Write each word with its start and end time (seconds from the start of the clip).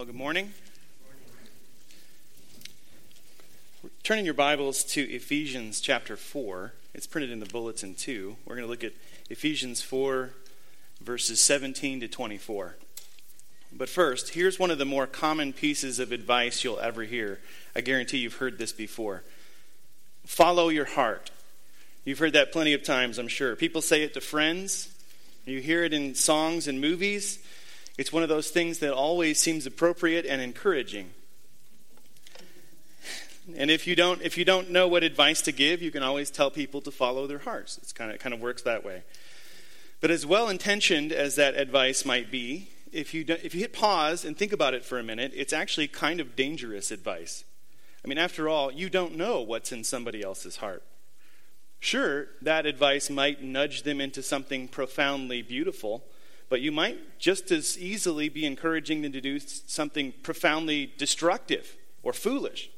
Well, 0.00 0.06
good 0.06 0.14
morning. 0.14 0.54
Turning 4.02 4.24
your 4.24 4.32
Bibles 4.32 4.82
to 4.84 5.02
Ephesians 5.02 5.78
chapter 5.78 6.16
4. 6.16 6.72
It's 6.94 7.06
printed 7.06 7.30
in 7.30 7.38
the 7.38 7.44
bulletin 7.44 7.94
too. 7.94 8.38
We're 8.46 8.54
going 8.54 8.66
to 8.66 8.70
look 8.70 8.82
at 8.82 8.94
Ephesians 9.28 9.82
4, 9.82 10.30
verses 11.02 11.38
17 11.40 12.00
to 12.00 12.08
24. 12.08 12.76
But 13.74 13.90
first, 13.90 14.30
here's 14.30 14.58
one 14.58 14.70
of 14.70 14.78
the 14.78 14.86
more 14.86 15.06
common 15.06 15.52
pieces 15.52 15.98
of 15.98 16.12
advice 16.12 16.64
you'll 16.64 16.80
ever 16.80 17.02
hear. 17.02 17.38
I 17.76 17.82
guarantee 17.82 18.16
you've 18.16 18.36
heard 18.36 18.56
this 18.56 18.72
before. 18.72 19.22
Follow 20.24 20.70
your 20.70 20.86
heart. 20.86 21.30
You've 22.06 22.20
heard 22.20 22.32
that 22.32 22.52
plenty 22.52 22.72
of 22.72 22.82
times, 22.82 23.18
I'm 23.18 23.28
sure. 23.28 23.54
People 23.54 23.82
say 23.82 24.02
it 24.02 24.14
to 24.14 24.22
friends, 24.22 24.88
you 25.44 25.60
hear 25.60 25.84
it 25.84 25.92
in 25.92 26.14
songs 26.14 26.68
and 26.68 26.80
movies. 26.80 27.38
It's 28.00 28.14
one 28.14 28.22
of 28.22 28.30
those 28.30 28.48
things 28.48 28.78
that 28.78 28.94
always 28.94 29.38
seems 29.38 29.66
appropriate 29.66 30.24
and 30.24 30.40
encouraging. 30.40 31.10
And 33.54 33.70
if 33.70 33.86
you 33.86 33.94
don't 33.94 34.22
if 34.22 34.38
you 34.38 34.44
don't 34.46 34.70
know 34.70 34.88
what 34.88 35.04
advice 35.04 35.42
to 35.42 35.52
give, 35.52 35.82
you 35.82 35.90
can 35.90 36.02
always 36.02 36.30
tell 36.30 36.50
people 36.50 36.80
to 36.80 36.90
follow 36.90 37.26
their 37.26 37.40
hearts. 37.40 37.76
It's 37.76 37.92
kind 37.92 38.10
of 38.10 38.14
it 38.14 38.18
kind 38.20 38.32
of 38.32 38.40
works 38.40 38.62
that 38.62 38.86
way. 38.86 39.02
But 40.00 40.10
as 40.10 40.24
well 40.24 40.48
intentioned 40.48 41.12
as 41.12 41.36
that 41.36 41.56
advice 41.56 42.06
might 42.06 42.30
be, 42.30 42.70
if 42.90 43.12
you 43.12 43.22
if 43.28 43.54
you 43.54 43.60
hit 43.60 43.74
pause 43.74 44.24
and 44.24 44.34
think 44.34 44.54
about 44.54 44.72
it 44.72 44.82
for 44.82 44.98
a 44.98 45.02
minute, 45.02 45.32
it's 45.34 45.52
actually 45.52 45.86
kind 45.86 46.20
of 46.20 46.34
dangerous 46.34 46.90
advice. 46.90 47.44
I 48.02 48.08
mean, 48.08 48.16
after 48.16 48.48
all, 48.48 48.72
you 48.72 48.88
don't 48.88 49.14
know 49.14 49.42
what's 49.42 49.72
in 49.72 49.84
somebody 49.84 50.22
else's 50.22 50.56
heart. 50.56 50.82
Sure, 51.80 52.28
that 52.40 52.64
advice 52.64 53.10
might 53.10 53.42
nudge 53.42 53.82
them 53.82 54.00
into 54.00 54.22
something 54.22 54.68
profoundly 54.68 55.42
beautiful, 55.42 56.02
but 56.50 56.60
you 56.60 56.72
might 56.72 57.18
just 57.18 57.50
as 57.52 57.78
easily 57.78 58.28
be 58.28 58.44
encouraging 58.44 59.00
them 59.00 59.12
to 59.12 59.20
do 59.20 59.38
something 59.38 60.12
profoundly 60.22 60.92
destructive 60.98 61.76
or 62.02 62.12
foolish. 62.12 62.70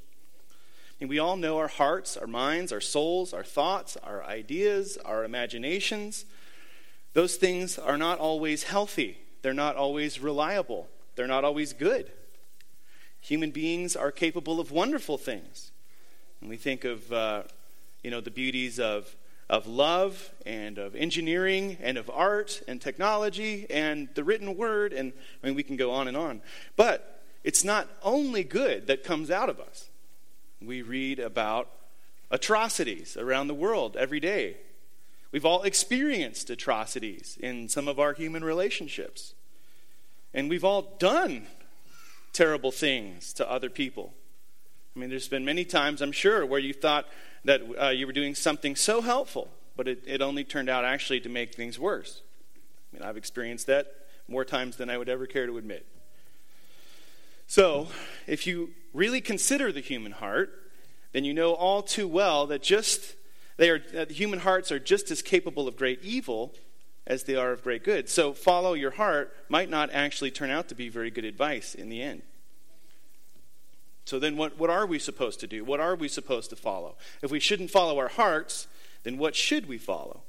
And 1.01 1.09
we 1.09 1.19
all 1.19 1.37
know 1.37 1.59
our 1.59 1.69
hearts, 1.69 2.17
our 2.17 2.27
minds, 2.27 2.71
our 2.71 2.83
souls, 2.83 3.33
our 3.33 3.43
thoughts, 3.43 3.97
our 4.05 4.23
ideas, 4.23 4.99
our 5.05 5.25
imaginations. 5.25 6.27
Those 7.15 7.37
things 7.37 7.79
are 7.79 7.99
not 7.99 8.19
always 8.19 8.65
healthy. 8.65 9.19
They're 9.41 9.55
not 9.55 9.75
always 9.75 10.21
reliable. 10.21 10.89
They're 11.17 11.27
not 11.27 11.43
always 11.43 11.73
good. 11.73 12.13
Human 13.23 13.53
beings 13.53 13.97
are 13.97 14.13
capable 14.13 14.61
of 14.61 14.71
wonderful 14.71 15.17
things. 15.17 15.73
And 16.41 16.51
we 16.51 16.57
think 16.57 16.85
of, 16.85 17.11
uh, 17.11 17.45
you 18.03 18.11
know, 18.11 18.21
the 18.21 18.31
beauties 18.31 18.79
of 18.79 19.17
of 19.53 19.67
love 19.67 20.31
and 20.47 20.79
of 20.79 20.97
engineering 20.97 21.77
and 21.83 21.99
of 21.99 22.11
art 22.11 22.63
and 22.67 22.81
technology 22.81 23.67
and 23.69 24.09
the 24.15 24.25
written 24.25 24.57
word. 24.57 24.95
And 24.95 25.13
I 25.43 25.47
mean, 25.47 25.55
we 25.55 25.63
can 25.63 25.77
go 25.77 25.91
on 25.91 26.09
and 26.09 26.17
on. 26.17 26.41
But 26.75 27.23
it's 27.45 27.63
not 27.63 27.87
only 28.03 28.45
good 28.45 28.87
that 28.87 29.05
comes 29.05 29.31
out 29.31 29.51
of 29.51 29.61
us. 29.61 29.91
We 30.63 30.81
read 30.81 31.19
about 31.19 31.69
atrocities 32.31 33.15
around 33.19 33.49
the 33.49 33.55
world 33.55 33.95
every 33.95 34.21
day. 34.21 34.57
We've 35.33 35.45
all 35.45 35.63
experienced 35.65 36.49
atrocities 36.49 37.37
in 37.39 37.69
some 37.69 37.89
of 37.89 38.01
our 38.01 38.15
human 38.15 38.43
relationships. 38.43 39.35
And 40.33 40.49
we've 40.49 40.65
all 40.65 40.97
done 40.99 41.47
terrible 42.33 42.71
things 42.71 43.35
to 43.35 43.51
other 43.51 43.69
people. 43.69 44.15
I 44.97 45.01
mean, 45.01 45.11
there's 45.11 45.29
been 45.29 45.45
many 45.45 45.67
times, 45.67 46.01
I'm 46.01 46.13
sure, 46.13 46.47
where 46.47 46.59
you 46.59 46.73
thought, 46.73 47.07
that 47.45 47.63
uh, 47.81 47.89
you 47.89 48.07
were 48.07 48.13
doing 48.13 48.35
something 48.35 48.77
so 48.77 49.01
helpful, 49.01 49.49
but 49.77 49.89
it, 49.89 50.03
it 50.07 50.23
only 50.23 50.45
turned 50.45 50.69
out 50.69 50.85
actually 50.85 51.21
to 51.21 51.29
make 51.29 51.55
things 51.55 51.79
worse. 51.79 52.23
I 52.93 52.97
mean, 52.97 53.03
I've 53.03 53.17
experienced 53.17 53.67
that 53.67 53.95
more 54.29 54.45
times 54.45 54.77
than 54.77 54.91
I 54.91 54.99
would 54.99 55.09
ever 55.09 55.27
care 55.27 55.47
to 55.47 55.59
admit. 55.59 55.87
So, 57.47 57.89
if 58.27 58.47
you 58.47 58.71
really 58.95 59.21
consider 59.21 59.73
the 59.73 59.81
human 59.81 60.13
heart, 60.13 60.51
then 61.13 61.25
you 61.25 61.35
know 61.35 61.53
all 61.53 61.83
too 61.83 62.09
well 62.09 62.47
that 62.47 62.63
just 62.63 63.17
they 63.57 63.69
are 63.69 63.81
that 63.93 64.13
human 64.13 64.39
hearts 64.39 64.73
are 64.73 64.79
just 64.79 65.11
as 65.11 65.21
capable 65.21 65.69
of 65.69 65.77
great 65.77 66.03
evil 66.03 66.55
as 67.07 67.25
they 67.25 67.35
are 67.35 67.53
of 67.53 67.63
great 67.63 67.85
good. 67.85 68.09
So, 68.09 68.33
follow 68.33 68.75
your 68.75 68.93
heart 68.93 69.35
might 69.49 69.69
not 69.69 69.91
actually 69.93 70.31
turn 70.31 70.51
out 70.51 70.69
to 70.69 70.75
be 70.75 70.89
very 70.89 71.11
good 71.11 71.25
advice 71.25 71.75
in 71.75 71.89
the 71.89 72.01
end. 72.01 72.23
So 74.05 74.19
then, 74.19 74.37
what, 74.37 74.59
what 74.59 74.71
are 74.71 74.87
we 74.87 74.99
supposed 74.99 75.41
to 75.41 75.47
do? 75.47 75.65
What 75.65 75.81
are 75.81 75.95
we 75.95 76.09
supposed 76.09 76.51
to 76.51 76.57
follow? 76.57 76.97
If 77.23 77.31
we 77.31 77.41
shouldn't 77.41 77.71
follow 77.71 77.99
our 77.99 78.09
hearts, 78.09 78.67
then 79.05 79.19
what 79.19 79.37
should 79.37 79.67
we 79.67 79.79
follow? 79.79 80.23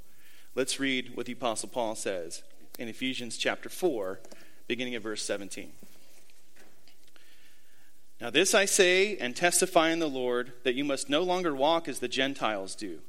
Let's 0.55 0.79
read 0.79 1.15
what 1.15 1.25
the 1.25 1.33
Apostle 1.33 1.69
Paul 1.69 1.95
says 1.95 2.43
in 2.77 2.87
Ephesians 2.87 3.37
chapter 3.37 3.69
4, 3.69 4.19
beginning 4.67 4.95
at 4.95 5.01
verse 5.01 5.23
17. 5.23 5.71
Now, 8.21 8.29
this 8.29 8.53
I 8.53 8.65
say 8.65 9.17
and 9.17 9.35
testify 9.35 9.89
in 9.89 9.99
the 9.99 10.07
Lord 10.07 10.53
that 10.63 10.75
you 10.75 10.83
must 10.83 11.09
no 11.09 11.23
longer 11.23 11.53
walk 11.53 11.87
as 11.87 11.99
the 11.99 12.07
Gentiles 12.07 12.75
do, 12.75 12.99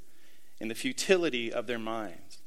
in 0.59 0.69
the 0.69 0.75
futility 0.75 1.53
of 1.53 1.67
their 1.67 1.79
minds. 1.79 2.39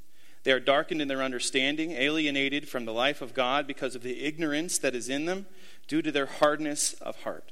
They 0.43 0.51
are 0.51 0.59
darkened 0.59 1.01
in 1.01 1.07
their 1.07 1.23
understanding, 1.23 1.91
alienated 1.91 2.67
from 2.67 2.85
the 2.85 2.93
life 2.93 3.21
of 3.21 3.33
God 3.33 3.67
because 3.67 3.95
of 3.95 4.03
the 4.03 4.23
ignorance 4.23 4.77
that 4.79 4.95
is 4.95 5.09
in 5.09 5.25
them, 5.25 5.45
due 5.87 6.01
to 6.01 6.11
their 6.11 6.25
hardness 6.25 6.93
of 6.93 7.21
heart. 7.23 7.51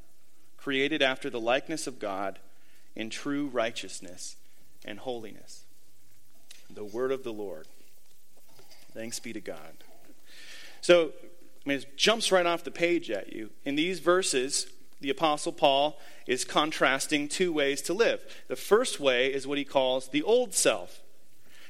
created 0.61 1.01
after 1.01 1.29
the 1.29 1.39
likeness 1.39 1.87
of 1.87 1.99
God 1.99 2.39
in 2.95 3.09
true 3.09 3.47
righteousness 3.47 4.35
and 4.85 4.99
holiness. 4.99 5.63
The 6.69 6.83
word 6.83 7.11
of 7.11 7.23
the 7.23 7.33
Lord. 7.33 7.67
Thanks 8.93 9.19
be 9.19 9.33
to 9.33 9.41
God. 9.41 9.83
So, 10.81 11.11
I 11.65 11.69
mean, 11.69 11.77
it 11.79 11.97
jumps 11.97 12.31
right 12.31 12.45
off 12.45 12.63
the 12.63 12.71
page 12.71 13.09
at 13.09 13.33
you. 13.33 13.49
In 13.65 13.75
these 13.75 13.99
verses, 13.99 14.67
the 14.99 15.09
Apostle 15.09 15.51
Paul 15.51 15.99
is 16.27 16.45
contrasting 16.45 17.27
two 17.27 17.51
ways 17.51 17.81
to 17.83 17.93
live. 17.93 18.21
The 18.47 18.55
first 18.55 18.99
way 18.99 19.33
is 19.33 19.47
what 19.47 19.57
he 19.57 19.65
calls 19.65 20.09
the 20.09 20.23
old 20.23 20.53
self. 20.53 21.01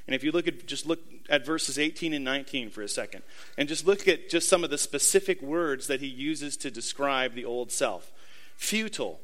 And 0.06 0.16
if 0.16 0.24
you 0.24 0.32
look 0.32 0.48
at 0.48 0.66
just 0.66 0.86
look 0.86 1.00
at 1.30 1.46
verses 1.46 1.80
18 1.80 2.14
and 2.14 2.26
19 2.26 2.70
for 2.70 2.82
a 2.82 2.90
second, 2.90 3.22
and 3.58 3.70
just 3.70 3.86
look 3.86 4.08
at 4.08 4.30
just 4.30 4.50
some 4.50 4.64
of 4.64 4.70
the 4.70 4.78
specific 4.78 5.42
words 5.42 5.88
that 5.88 6.02
he 6.02 6.08
uses 6.08 6.58
to 6.58 6.72
describe 6.72 7.36
the 7.36 7.46
old 7.46 7.72
self 7.72 8.12
futile, 8.62 9.20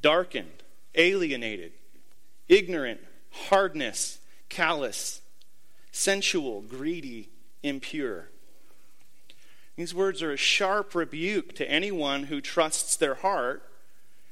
darkened, 0.00 0.62
alienated, 0.94 1.70
ignorant, 2.48 2.98
hardness, 3.30 4.18
callous, 4.48 5.20
sensual, 5.92 6.62
greedy, 6.62 7.28
impure. 7.62 8.30
These 9.76 9.94
words 9.94 10.22
are 10.22 10.32
a 10.32 10.38
sharp 10.38 10.94
rebuke 10.94 11.54
to 11.56 11.70
anyone 11.70 12.24
who 12.24 12.40
trusts 12.40 12.96
their 12.96 13.16
heart 13.16 13.70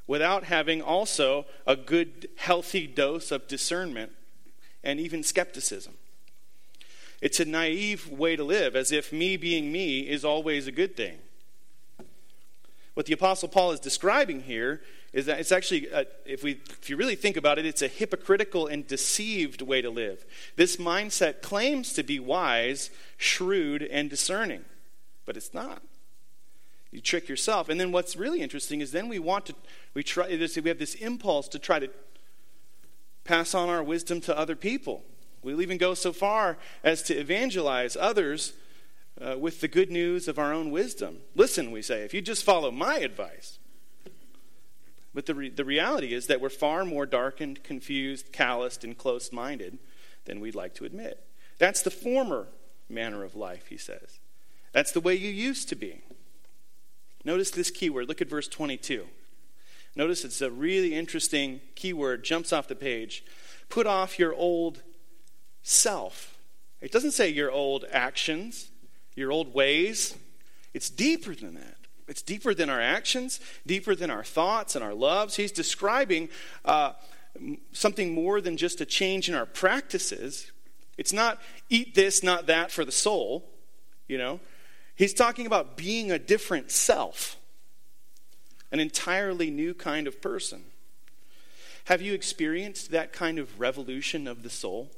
without 0.06 0.44
having 0.44 0.80
also 0.80 1.44
a 1.66 1.76
good, 1.76 2.28
healthy 2.36 2.86
dose 2.86 3.30
of 3.32 3.46
discernment 3.46 4.12
and 4.82 4.98
even 4.98 5.22
skepticism. 5.22 5.92
It's 7.20 7.38
a 7.38 7.44
naive 7.44 8.08
way 8.08 8.34
to 8.34 8.44
live, 8.44 8.74
as 8.74 8.92
if 8.92 9.12
me 9.12 9.36
being 9.36 9.70
me 9.70 10.00
is 10.00 10.24
always 10.24 10.66
a 10.66 10.72
good 10.72 10.96
thing. 10.96 11.18
What 12.94 13.06
the 13.06 13.14
Apostle 13.14 13.48
Paul 13.48 13.72
is 13.72 13.80
describing 13.80 14.42
here 14.42 14.82
is 15.12 15.26
that 15.26 15.40
it's 15.40 15.52
actually, 15.52 15.88
a, 15.88 16.06
if, 16.24 16.42
we, 16.42 16.60
if 16.80 16.90
you 16.90 16.96
really 16.96 17.16
think 17.16 17.36
about 17.36 17.58
it, 17.58 17.66
it's 17.66 17.82
a 17.82 17.88
hypocritical 17.88 18.66
and 18.66 18.86
deceived 18.86 19.62
way 19.62 19.80
to 19.82 19.90
live. 19.90 20.24
This 20.56 20.76
mindset 20.76 21.42
claims 21.42 21.92
to 21.94 22.02
be 22.02 22.18
wise, 22.18 22.90
shrewd, 23.16 23.82
and 23.82 24.10
discerning, 24.10 24.64
but 25.24 25.36
it's 25.36 25.54
not. 25.54 25.82
You 26.90 27.00
trick 27.00 27.28
yourself. 27.28 27.70
And 27.70 27.80
then 27.80 27.92
what's 27.92 28.16
really 28.16 28.42
interesting 28.42 28.82
is 28.82 28.92
then 28.92 29.08
we 29.08 29.18
want 29.18 29.46
to, 29.46 29.54
we, 29.94 30.02
try, 30.02 30.28
we 30.28 30.68
have 30.68 30.78
this 30.78 30.94
impulse 30.96 31.48
to 31.48 31.58
try 31.58 31.78
to 31.78 31.88
pass 33.24 33.54
on 33.54 33.70
our 33.70 33.82
wisdom 33.82 34.20
to 34.22 34.36
other 34.36 34.56
people. 34.56 35.02
We'll 35.42 35.62
even 35.62 35.78
go 35.78 35.94
so 35.94 36.12
far 36.12 36.58
as 36.84 37.02
to 37.04 37.14
evangelize 37.14 37.96
others 37.96 38.52
uh, 39.20 39.36
with 39.38 39.60
the 39.60 39.68
good 39.68 39.90
news 39.90 40.28
of 40.28 40.38
our 40.38 40.52
own 40.52 40.70
wisdom. 40.70 41.18
Listen, 41.34 41.70
we 41.70 41.82
say, 41.82 42.02
if 42.02 42.14
you 42.14 42.20
just 42.20 42.44
follow 42.44 42.70
my 42.70 42.98
advice. 42.98 43.58
But 45.14 45.26
the, 45.26 45.34
re- 45.34 45.50
the 45.50 45.64
reality 45.64 46.14
is 46.14 46.26
that 46.26 46.40
we're 46.40 46.48
far 46.48 46.84
more 46.84 47.04
darkened, 47.04 47.62
confused, 47.62 48.32
calloused, 48.32 48.82
and 48.82 48.96
close 48.96 49.32
minded 49.32 49.78
than 50.24 50.40
we'd 50.40 50.54
like 50.54 50.74
to 50.76 50.84
admit. 50.84 51.24
That's 51.58 51.82
the 51.82 51.90
former 51.90 52.48
manner 52.88 53.22
of 53.22 53.36
life, 53.36 53.66
he 53.68 53.76
says. 53.76 54.18
That's 54.72 54.92
the 54.92 55.00
way 55.00 55.14
you 55.14 55.30
used 55.30 55.68
to 55.68 55.76
be. 55.76 56.00
Notice 57.24 57.50
this 57.50 57.70
keyword. 57.70 58.08
Look 58.08 58.22
at 58.22 58.30
verse 58.30 58.48
22. 58.48 59.06
Notice 59.94 60.24
it's 60.24 60.40
a 60.40 60.50
really 60.50 60.94
interesting 60.94 61.60
keyword, 61.74 62.24
jumps 62.24 62.52
off 62.52 62.66
the 62.66 62.74
page. 62.74 63.24
Put 63.68 63.86
off 63.86 64.18
your 64.18 64.34
old 64.34 64.82
self. 65.62 66.38
It 66.80 66.90
doesn't 66.90 67.12
say 67.12 67.28
your 67.28 67.50
old 67.50 67.84
actions, 67.92 68.71
your 69.14 69.30
old 69.30 69.54
ways. 69.54 70.16
It's 70.74 70.90
deeper 70.90 71.34
than 71.34 71.54
that. 71.54 71.76
It's 72.08 72.22
deeper 72.22 72.52
than 72.54 72.68
our 72.68 72.80
actions, 72.80 73.40
deeper 73.66 73.94
than 73.94 74.10
our 74.10 74.24
thoughts 74.24 74.74
and 74.74 74.84
our 74.84 74.94
loves. 74.94 75.36
He's 75.36 75.52
describing 75.52 76.28
uh, 76.64 76.92
something 77.72 78.12
more 78.12 78.40
than 78.40 78.56
just 78.56 78.80
a 78.80 78.86
change 78.86 79.28
in 79.28 79.34
our 79.34 79.46
practices. 79.46 80.50
It's 80.98 81.12
not 81.12 81.40
eat 81.68 81.94
this, 81.94 82.22
not 82.22 82.46
that 82.46 82.70
for 82.70 82.84
the 82.84 82.92
soul, 82.92 83.48
you 84.08 84.18
know. 84.18 84.40
He's 84.94 85.14
talking 85.14 85.46
about 85.46 85.76
being 85.76 86.10
a 86.10 86.18
different 86.18 86.70
self, 86.70 87.36
an 88.70 88.80
entirely 88.80 89.50
new 89.50 89.72
kind 89.72 90.06
of 90.06 90.20
person. 90.20 90.64
Have 91.86 92.02
you 92.02 92.12
experienced 92.12 92.90
that 92.90 93.12
kind 93.12 93.38
of 93.38 93.58
revolution 93.58 94.28
of 94.28 94.42
the 94.42 94.50
soul? 94.50 94.90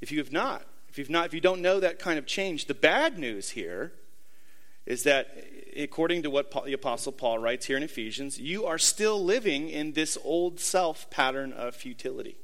If 0.00 0.12
you 0.12 0.18
have 0.18 0.32
not, 0.32 0.64
if 0.88 0.98
you've 0.98 1.10
not, 1.10 1.26
if 1.26 1.34
you 1.34 1.40
don't 1.40 1.60
know 1.60 1.80
that 1.80 1.98
kind 1.98 2.18
of 2.18 2.26
change, 2.26 2.66
the 2.66 2.74
bad 2.74 3.18
news 3.18 3.50
here 3.50 3.92
is 4.86 5.02
that 5.02 5.36
according 5.76 6.22
to 6.22 6.30
what 6.30 6.50
the 6.64 6.72
apostle 6.72 7.12
Paul 7.12 7.38
writes 7.38 7.66
here 7.66 7.76
in 7.76 7.82
Ephesians, 7.82 8.40
you 8.40 8.64
are 8.64 8.78
still 8.78 9.22
living 9.22 9.68
in 9.68 9.92
this 9.92 10.16
old 10.24 10.60
self 10.60 11.10
pattern 11.10 11.52
of 11.52 11.74
futility. 11.74 12.38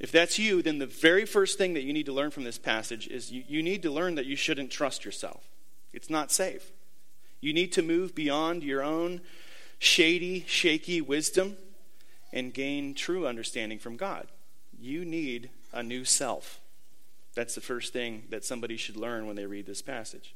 If 0.00 0.10
that's 0.10 0.38
you, 0.38 0.60
then 0.60 0.78
the 0.78 0.86
very 0.86 1.24
first 1.24 1.56
thing 1.56 1.74
that 1.74 1.82
you 1.82 1.92
need 1.92 2.06
to 2.06 2.12
learn 2.12 2.30
from 2.30 2.44
this 2.44 2.58
passage 2.58 3.06
is 3.06 3.30
you, 3.30 3.44
you 3.46 3.62
need 3.62 3.82
to 3.82 3.90
learn 3.90 4.16
that 4.16 4.26
you 4.26 4.36
shouldn't 4.36 4.70
trust 4.70 5.04
yourself. 5.04 5.48
It's 5.92 6.10
not 6.10 6.32
safe. 6.32 6.72
You 7.40 7.52
need 7.52 7.72
to 7.72 7.82
move 7.82 8.14
beyond 8.14 8.64
your 8.64 8.82
own 8.82 9.20
shady, 9.78 10.44
shaky 10.46 11.00
wisdom 11.00 11.56
and 12.32 12.52
gain 12.52 12.94
true 12.94 13.26
understanding 13.26 13.78
from 13.78 13.96
God. 13.96 14.26
You 14.78 15.04
need 15.04 15.50
a 15.74 15.82
new 15.82 16.04
self. 16.04 16.60
That's 17.34 17.54
the 17.54 17.60
first 17.60 17.92
thing 17.92 18.24
that 18.30 18.44
somebody 18.44 18.76
should 18.76 18.96
learn 18.96 19.26
when 19.26 19.36
they 19.36 19.46
read 19.46 19.66
this 19.66 19.82
passage. 19.82 20.34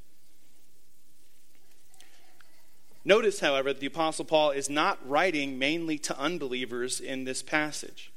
Notice, 3.04 3.40
however, 3.40 3.72
that 3.72 3.80
the 3.80 3.86
Apostle 3.86 4.24
Paul 4.24 4.50
is 4.50 4.68
not 4.68 4.98
writing 5.08 5.58
mainly 5.58 5.98
to 5.98 6.18
unbelievers 6.18 7.00
in 7.00 7.24
this 7.24 7.42
passage 7.42 8.12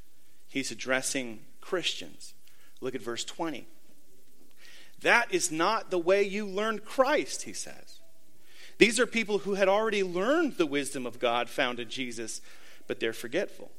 he's 0.51 0.69
addressing 0.69 1.39
Christians. 1.61 2.33
Look 2.81 2.93
at 2.93 3.01
verse 3.01 3.23
20. 3.23 3.65
That 5.01 5.33
is 5.33 5.51
not 5.51 5.89
the 5.89 5.97
way 5.97 6.21
you 6.21 6.45
learned 6.45 6.85
Christ, 6.85 7.43
he 7.43 7.53
says. 7.53 7.99
These 8.77 8.99
are 8.99 9.07
people 9.07 9.39
who 9.39 9.55
had 9.55 9.69
already 9.69 10.03
learned 10.03 10.57
the 10.57 10.65
wisdom 10.65 11.05
of 11.05 11.19
God 11.19 11.49
found 11.49 11.79
in 11.79 11.89
Jesus, 11.89 12.41
but 12.85 12.99
they're 12.99 13.13
forgetful. 13.13 13.71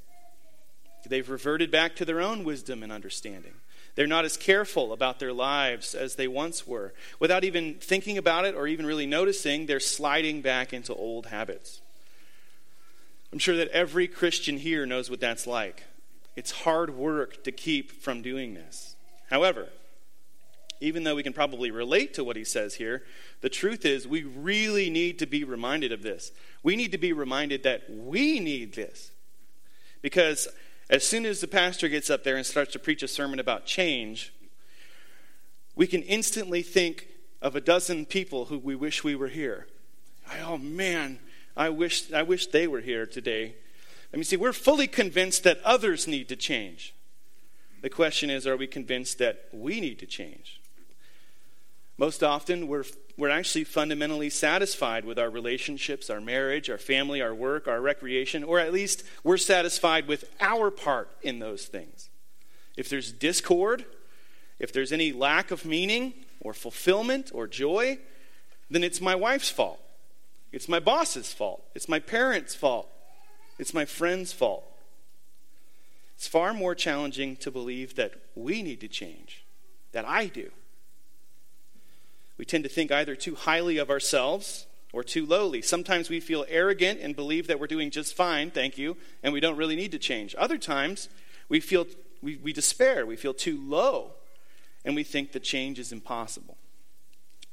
They've 1.06 1.28
reverted 1.28 1.70
back 1.70 1.96
to 1.96 2.04
their 2.04 2.20
own 2.20 2.44
wisdom 2.44 2.82
and 2.82 2.92
understanding. 2.92 3.54
They're 3.94 4.06
not 4.06 4.24
as 4.24 4.36
careful 4.36 4.92
about 4.92 5.18
their 5.18 5.32
lives 5.32 5.94
as 5.94 6.14
they 6.14 6.28
once 6.28 6.66
were. 6.66 6.94
Without 7.18 7.44
even 7.44 7.74
thinking 7.74 8.16
about 8.16 8.44
it 8.44 8.54
or 8.54 8.66
even 8.66 8.86
really 8.86 9.06
noticing, 9.06 9.66
they're 9.66 9.80
sliding 9.80 10.40
back 10.40 10.72
into 10.72 10.94
old 10.94 11.26
habits. 11.26 11.80
I'm 13.32 13.38
sure 13.38 13.56
that 13.56 13.68
every 13.68 14.08
Christian 14.08 14.58
here 14.58 14.86
knows 14.86 15.10
what 15.10 15.20
that's 15.20 15.46
like. 15.46 15.84
It's 16.36 16.50
hard 16.50 16.96
work 16.96 17.44
to 17.44 17.52
keep 17.52 17.92
from 17.92 18.22
doing 18.22 18.54
this. 18.54 18.96
However, 19.28 19.68
even 20.80 21.04
though 21.04 21.14
we 21.14 21.22
can 21.22 21.32
probably 21.32 21.70
relate 21.70 22.14
to 22.14 22.24
what 22.24 22.36
he 22.36 22.44
says 22.44 22.74
here, 22.74 23.04
the 23.40 23.48
truth 23.48 23.84
is 23.84 24.08
we 24.08 24.24
really 24.24 24.90
need 24.90 25.18
to 25.20 25.26
be 25.26 25.44
reminded 25.44 25.92
of 25.92 26.02
this. 26.02 26.32
We 26.62 26.76
need 26.76 26.92
to 26.92 26.98
be 26.98 27.12
reminded 27.12 27.62
that 27.62 27.88
we 27.88 28.40
need 28.40 28.74
this. 28.74 29.10
Because 30.00 30.48
as 30.92 31.04
soon 31.04 31.26
as 31.26 31.40
the 31.40 31.48
pastor 31.48 31.88
gets 31.88 32.08
up 32.08 32.22
there 32.22 32.36
and 32.36 32.46
starts 32.46 32.72
to 32.74 32.78
preach 32.78 33.02
a 33.02 33.08
sermon 33.08 33.40
about 33.40 33.66
change, 33.66 34.32
we 35.74 35.88
can 35.88 36.02
instantly 36.02 36.62
think 36.62 37.08
of 37.40 37.56
a 37.56 37.60
dozen 37.60 38.06
people 38.06 38.44
who 38.44 38.58
we 38.58 38.76
wish 38.76 39.02
we 39.02 39.16
were 39.16 39.26
here. 39.26 39.66
Oh 40.44 40.56
man, 40.56 41.18
I 41.56 41.68
wish 41.70 42.12
I 42.12 42.22
wish 42.22 42.46
they 42.46 42.68
were 42.68 42.80
here 42.80 43.06
today 43.06 43.56
let 44.12 44.18
me 44.18 44.24
see, 44.24 44.36
we're 44.36 44.52
fully 44.52 44.86
convinced 44.86 45.42
that 45.44 45.58
others 45.64 46.06
need 46.06 46.28
to 46.28 46.36
change. 46.36 46.94
The 47.80 47.88
question 47.88 48.28
is, 48.28 48.46
are 48.46 48.58
we 48.58 48.66
convinced 48.66 49.18
that 49.18 49.48
we 49.52 49.80
need 49.80 49.98
to 50.00 50.06
change? 50.06 50.60
Most 51.98 52.22
often, 52.22 52.68
we're, 52.68 52.84
we're 53.16 53.28
actually 53.28 53.64
fundamentally 53.64 54.30
satisfied 54.30 55.04
with 55.04 55.18
our 55.18 55.30
relationships, 55.30 56.08
our 56.08 56.20
marriage, 56.20 56.70
our 56.70 56.78
family, 56.78 57.20
our 57.20 57.34
work, 57.34 57.68
our 57.68 57.80
recreation, 57.80 58.42
or 58.42 58.58
at 58.58 58.72
least 58.72 59.04
we're 59.22 59.36
satisfied 59.36 60.08
with 60.08 60.24
our 60.40 60.70
part 60.70 61.10
in 61.22 61.38
those 61.38 61.66
things. 61.66 62.08
If 62.76 62.88
there's 62.88 63.12
discord, 63.12 63.84
if 64.58 64.72
there's 64.72 64.92
any 64.92 65.12
lack 65.12 65.50
of 65.50 65.64
meaning 65.64 66.14
or 66.40 66.54
fulfillment 66.54 67.30
or 67.34 67.46
joy, 67.46 67.98
then 68.70 68.82
it's 68.82 69.00
my 69.00 69.14
wife's 69.14 69.50
fault. 69.50 69.80
It's 70.50 70.68
my 70.68 70.80
boss's 70.80 71.32
fault. 71.32 71.62
It's 71.74 71.88
my 71.88 71.98
parents' 71.98 72.54
fault. 72.54 72.88
It's 73.58 73.74
my 73.74 73.84
friend's 73.84 74.32
fault. 74.32 74.64
It's 76.14 76.26
far 76.26 76.54
more 76.54 76.74
challenging 76.74 77.36
to 77.36 77.50
believe 77.50 77.96
that 77.96 78.14
we 78.34 78.62
need 78.62 78.80
to 78.80 78.88
change, 78.88 79.44
that 79.92 80.06
I 80.06 80.26
do. 80.26 80.50
We 82.42 82.46
tend 82.46 82.64
to 82.64 82.68
think 82.68 82.90
either 82.90 83.14
too 83.14 83.36
highly 83.36 83.78
of 83.78 83.88
ourselves 83.88 84.66
or 84.92 85.04
too 85.04 85.24
lowly. 85.24 85.62
Sometimes 85.62 86.10
we 86.10 86.18
feel 86.18 86.44
arrogant 86.48 86.98
and 87.00 87.14
believe 87.14 87.46
that 87.46 87.60
we're 87.60 87.68
doing 87.68 87.88
just 87.88 88.16
fine, 88.16 88.50
thank 88.50 88.76
you, 88.76 88.96
and 89.22 89.32
we 89.32 89.38
don't 89.38 89.56
really 89.56 89.76
need 89.76 89.92
to 89.92 89.98
change. 90.00 90.34
Other 90.36 90.58
times, 90.58 91.08
we 91.48 91.60
feel 91.60 91.86
we, 92.20 92.38
we 92.38 92.52
despair, 92.52 93.06
we 93.06 93.14
feel 93.14 93.32
too 93.32 93.60
low, 93.64 94.14
and 94.84 94.96
we 94.96 95.04
think 95.04 95.30
that 95.30 95.44
change 95.44 95.78
is 95.78 95.92
impossible. 95.92 96.56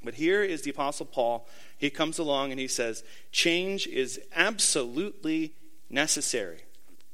But 0.04 0.16
here 0.16 0.42
is 0.42 0.64
the 0.64 0.72
Apostle 0.72 1.06
Paul. 1.06 1.48
He 1.78 1.92
comes 1.92 2.18
along 2.18 2.50
and 2.50 2.60
he 2.60 2.68
says, 2.68 3.04
Change 3.32 3.86
is 3.86 4.20
absolutely 4.36 5.54
necessary. 5.92 6.62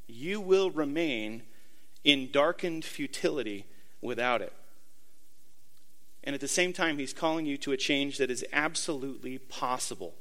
You 0.06 0.40
will 0.40 0.70
remain 0.70 1.42
in 2.04 2.30
darkened 2.32 2.86
futility 2.86 3.66
without 4.00 4.40
it. 4.40 4.54
And 6.26 6.34
at 6.34 6.40
the 6.40 6.48
same 6.48 6.72
time, 6.72 6.98
he's 6.98 7.12
calling 7.12 7.46
you 7.46 7.56
to 7.58 7.70
a 7.70 7.76
change 7.76 8.18
that 8.18 8.32
is 8.32 8.44
absolutely 8.52 9.38
possible 9.38 10.14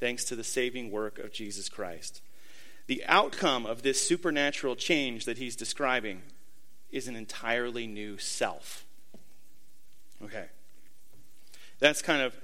thanks 0.00 0.24
to 0.24 0.34
the 0.34 0.42
saving 0.42 0.90
work 0.90 1.18
of 1.18 1.32
Jesus 1.32 1.68
Christ. 1.68 2.22
The 2.86 3.04
outcome 3.06 3.66
of 3.66 3.82
this 3.82 4.04
supernatural 4.04 4.74
change 4.74 5.26
that 5.26 5.38
he's 5.38 5.54
describing 5.54 6.22
is 6.90 7.06
an 7.06 7.14
entirely 7.14 7.86
new 7.86 8.18
self. 8.18 8.84
Okay. 10.24 10.46
That's 11.78 12.00
kind 12.00 12.22
of 12.22 12.34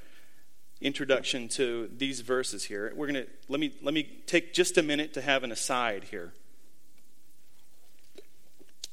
introduction 0.81 1.49
to 1.49 1.91
these 1.97 2.21
verses 2.21 2.65
here. 2.65 2.93
We're 2.95 3.07
going 3.07 3.25
to 3.25 3.31
let 3.49 3.61
me 3.61 3.73
let 3.83 3.95
me 3.95 4.05
take 4.27 4.53
just 4.53 4.79
a 4.79 4.83
minute 4.83 5.15
to 5.15 5.21
have 5.21 5.43
an 5.43 5.53
aside 5.53 6.05
here. 6.05 6.33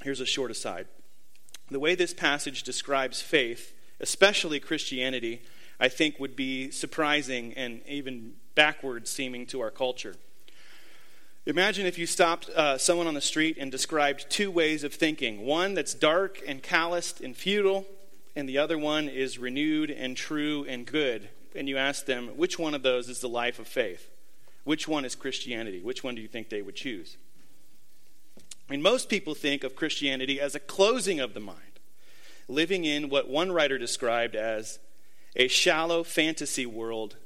Here's 0.01 0.21
a 0.21 0.25
short 0.25 0.49
aside. 0.49 0.87
The 1.69 1.79
way 1.79 1.95
this 1.95 2.13
passage 2.13 2.63
describes 2.63 3.21
faith, 3.21 3.73
especially 3.99 4.59
Christianity, 4.59 5.41
I 5.79 5.89
think 5.89 6.19
would 6.19 6.35
be 6.35 6.71
surprising 6.71 7.53
and 7.53 7.81
even 7.87 8.33
backward 8.53 9.07
seeming 9.07 9.45
to 9.47 9.61
our 9.61 9.71
culture. 9.71 10.15
Imagine 11.45 11.85
if 11.85 11.97
you 11.97 12.05
stopped 12.05 12.49
uh, 12.49 12.77
someone 12.77 13.07
on 13.07 13.13
the 13.13 13.21
street 13.21 13.57
and 13.59 13.71
described 13.71 14.29
two 14.29 14.49
ways 14.49 14.83
of 14.83 14.93
thinking 14.93 15.45
one 15.45 15.73
that's 15.73 15.93
dark 15.93 16.41
and 16.47 16.63
calloused 16.63 17.21
and 17.21 17.35
futile, 17.35 17.85
and 18.35 18.49
the 18.49 18.57
other 18.57 18.77
one 18.77 19.07
is 19.07 19.37
renewed 19.37 19.89
and 19.91 20.17
true 20.17 20.65
and 20.67 20.85
good 20.85 21.29
and 21.55 21.69
you 21.69 21.77
ask 21.77 22.05
them, 22.05 22.27
which 22.35 22.59
one 22.59 22.73
of 22.73 22.83
those 22.83 23.09
is 23.09 23.21
the 23.21 23.29
life 23.29 23.59
of 23.59 23.67
faith? 23.67 24.09
Which 24.65 24.87
one 24.87 25.05
is 25.05 25.15
Christianity? 25.15 25.81
Which 25.81 26.03
one 26.03 26.15
do 26.15 26.21
you 26.21 26.27
think 26.27 26.49
they 26.49 26.61
would 26.61 26.75
choose? 26.75 27.17
I 28.67 28.73
mean, 28.73 28.81
most 28.81 29.09
people 29.09 29.35
think 29.35 29.63
of 29.63 29.75
Christianity 29.75 30.39
as 30.39 30.55
a 30.55 30.59
closing 30.59 31.19
of 31.19 31.33
the 31.33 31.39
mind, 31.39 31.79
living 32.47 32.85
in 32.85 33.09
what 33.09 33.29
one 33.29 33.51
writer 33.51 33.77
described 33.77 34.35
as 34.35 34.79
a 35.35 35.47
shallow 35.47 36.03
fantasy 36.03 36.65
world 36.65 37.17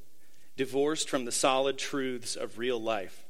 divorced 0.57 1.09
from 1.09 1.25
the 1.25 1.31
solid 1.31 1.77
truths 1.77 2.35
of 2.35 2.57
real 2.57 2.81
life. 2.81 3.23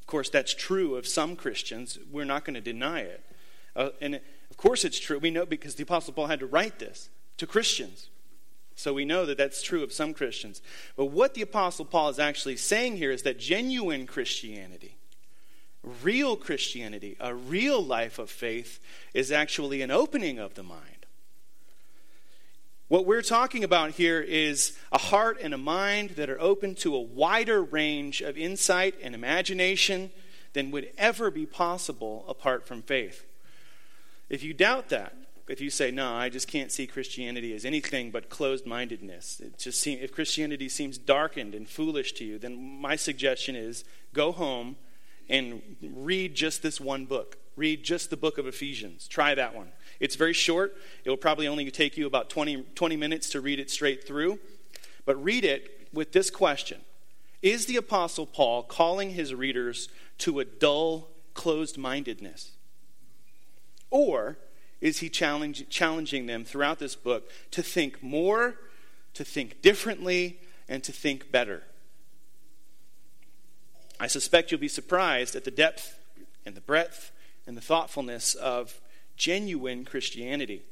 Of 0.00 0.06
course, 0.06 0.28
that's 0.28 0.54
true 0.54 0.94
of 0.94 1.06
some 1.06 1.34
Christians. 1.34 1.98
We're 2.12 2.24
not 2.24 2.44
going 2.44 2.54
to 2.54 2.60
deny 2.60 3.00
it. 3.00 3.24
Uh, 3.74 3.88
and 4.00 4.20
of 4.50 4.56
course, 4.56 4.84
it's 4.84 5.00
true. 5.00 5.18
We 5.18 5.30
know 5.30 5.46
because 5.46 5.74
the 5.74 5.82
Apostle 5.82 6.12
Paul 6.12 6.26
had 6.26 6.40
to 6.40 6.46
write 6.46 6.78
this 6.78 7.08
to 7.38 7.46
Christians. 7.46 8.10
So 8.76 8.92
we 8.92 9.04
know 9.04 9.24
that 9.26 9.38
that's 9.38 9.62
true 9.62 9.82
of 9.82 9.92
some 9.92 10.14
Christians. 10.14 10.60
But 10.96 11.06
what 11.06 11.34
the 11.34 11.42
Apostle 11.42 11.84
Paul 11.84 12.08
is 12.08 12.18
actually 12.18 12.56
saying 12.56 12.96
here 12.96 13.10
is 13.10 13.22
that 13.22 13.38
genuine 13.38 14.06
Christianity, 14.06 14.96
real 16.02 16.36
Christianity, 16.36 17.16
a 17.20 17.34
real 17.34 17.82
life 17.82 18.18
of 18.18 18.30
faith, 18.30 18.80
is 19.12 19.30
actually 19.30 19.82
an 19.82 19.90
opening 19.90 20.38
of 20.38 20.54
the 20.54 20.62
mind. 20.62 21.06
What 22.88 23.06
we're 23.06 23.22
talking 23.22 23.64
about 23.64 23.92
here 23.92 24.20
is 24.20 24.76
a 24.92 24.98
heart 24.98 25.38
and 25.42 25.54
a 25.54 25.58
mind 25.58 26.10
that 26.10 26.28
are 26.28 26.40
open 26.40 26.74
to 26.76 26.94
a 26.94 27.00
wider 27.00 27.62
range 27.62 28.20
of 28.20 28.36
insight 28.36 28.94
and 29.02 29.14
imagination 29.14 30.10
than 30.52 30.70
would 30.70 30.90
ever 30.98 31.30
be 31.30 31.46
possible 31.46 32.24
apart 32.28 32.66
from 32.66 32.82
faith. 32.82 33.24
If 34.28 34.42
you 34.42 34.54
doubt 34.54 34.90
that, 34.90 35.16
if 35.48 35.60
you 35.60 35.70
say, 35.70 35.90
no, 35.90 36.14
I 36.14 36.28
just 36.28 36.48
can't 36.48 36.72
see 36.72 36.86
Christianity 36.86 37.54
as 37.54 37.64
anything 37.64 38.10
but 38.10 38.30
closed 38.30 38.66
mindedness, 38.66 39.40
it 39.40 39.58
just 39.58 39.80
seem, 39.80 39.98
if 40.00 40.12
Christianity 40.12 40.68
seems 40.68 40.96
darkened 40.96 41.54
and 41.54 41.68
foolish 41.68 42.12
to 42.14 42.24
you, 42.24 42.38
then 42.38 42.80
my 42.80 42.96
suggestion 42.96 43.56
is 43.56 43.84
go 44.12 44.32
home 44.32 44.76
and 45.28 45.62
read 45.82 46.34
just 46.34 46.62
this 46.62 46.80
one 46.80 47.06
book. 47.06 47.38
Read 47.56 47.84
just 47.84 48.10
the 48.10 48.16
book 48.16 48.38
of 48.38 48.46
Ephesians. 48.46 49.06
Try 49.06 49.34
that 49.34 49.54
one. 49.54 49.68
It's 50.00 50.16
very 50.16 50.32
short. 50.32 50.76
It 51.04 51.10
will 51.10 51.16
probably 51.16 51.46
only 51.46 51.70
take 51.70 51.96
you 51.96 52.06
about 52.06 52.28
20, 52.28 52.64
20 52.74 52.96
minutes 52.96 53.30
to 53.30 53.40
read 53.40 53.60
it 53.60 53.70
straight 53.70 54.06
through. 54.06 54.40
But 55.04 55.22
read 55.22 55.44
it 55.44 55.88
with 55.92 56.12
this 56.12 56.30
question 56.30 56.80
Is 57.42 57.66
the 57.66 57.76
Apostle 57.76 58.26
Paul 58.26 58.62
calling 58.62 59.10
his 59.10 59.34
readers 59.34 59.88
to 60.18 60.40
a 60.40 60.44
dull, 60.44 61.08
closed 61.34 61.78
mindedness? 61.78 62.52
Or 63.90 64.38
is 64.80 64.98
he 64.98 65.08
challenge, 65.08 65.68
challenging 65.68 66.26
them 66.26 66.44
throughout 66.44 66.78
this 66.78 66.96
book 66.96 67.30
to 67.52 67.62
think 67.62 68.02
more, 68.02 68.56
to 69.14 69.24
think 69.24 69.62
differently, 69.62 70.40
and 70.68 70.82
to 70.82 70.92
think 70.92 71.30
better? 71.30 71.62
I 74.00 74.06
suspect 74.06 74.50
you'll 74.50 74.60
be 74.60 74.68
surprised 74.68 75.36
at 75.36 75.44
the 75.44 75.50
depth 75.50 75.98
and 76.44 76.54
the 76.54 76.60
breadth 76.60 77.12
and 77.46 77.56
the 77.56 77.60
thoughtfulness 77.60 78.34
of 78.34 78.80
genuine 79.16 79.84
Christianity. 79.84 80.62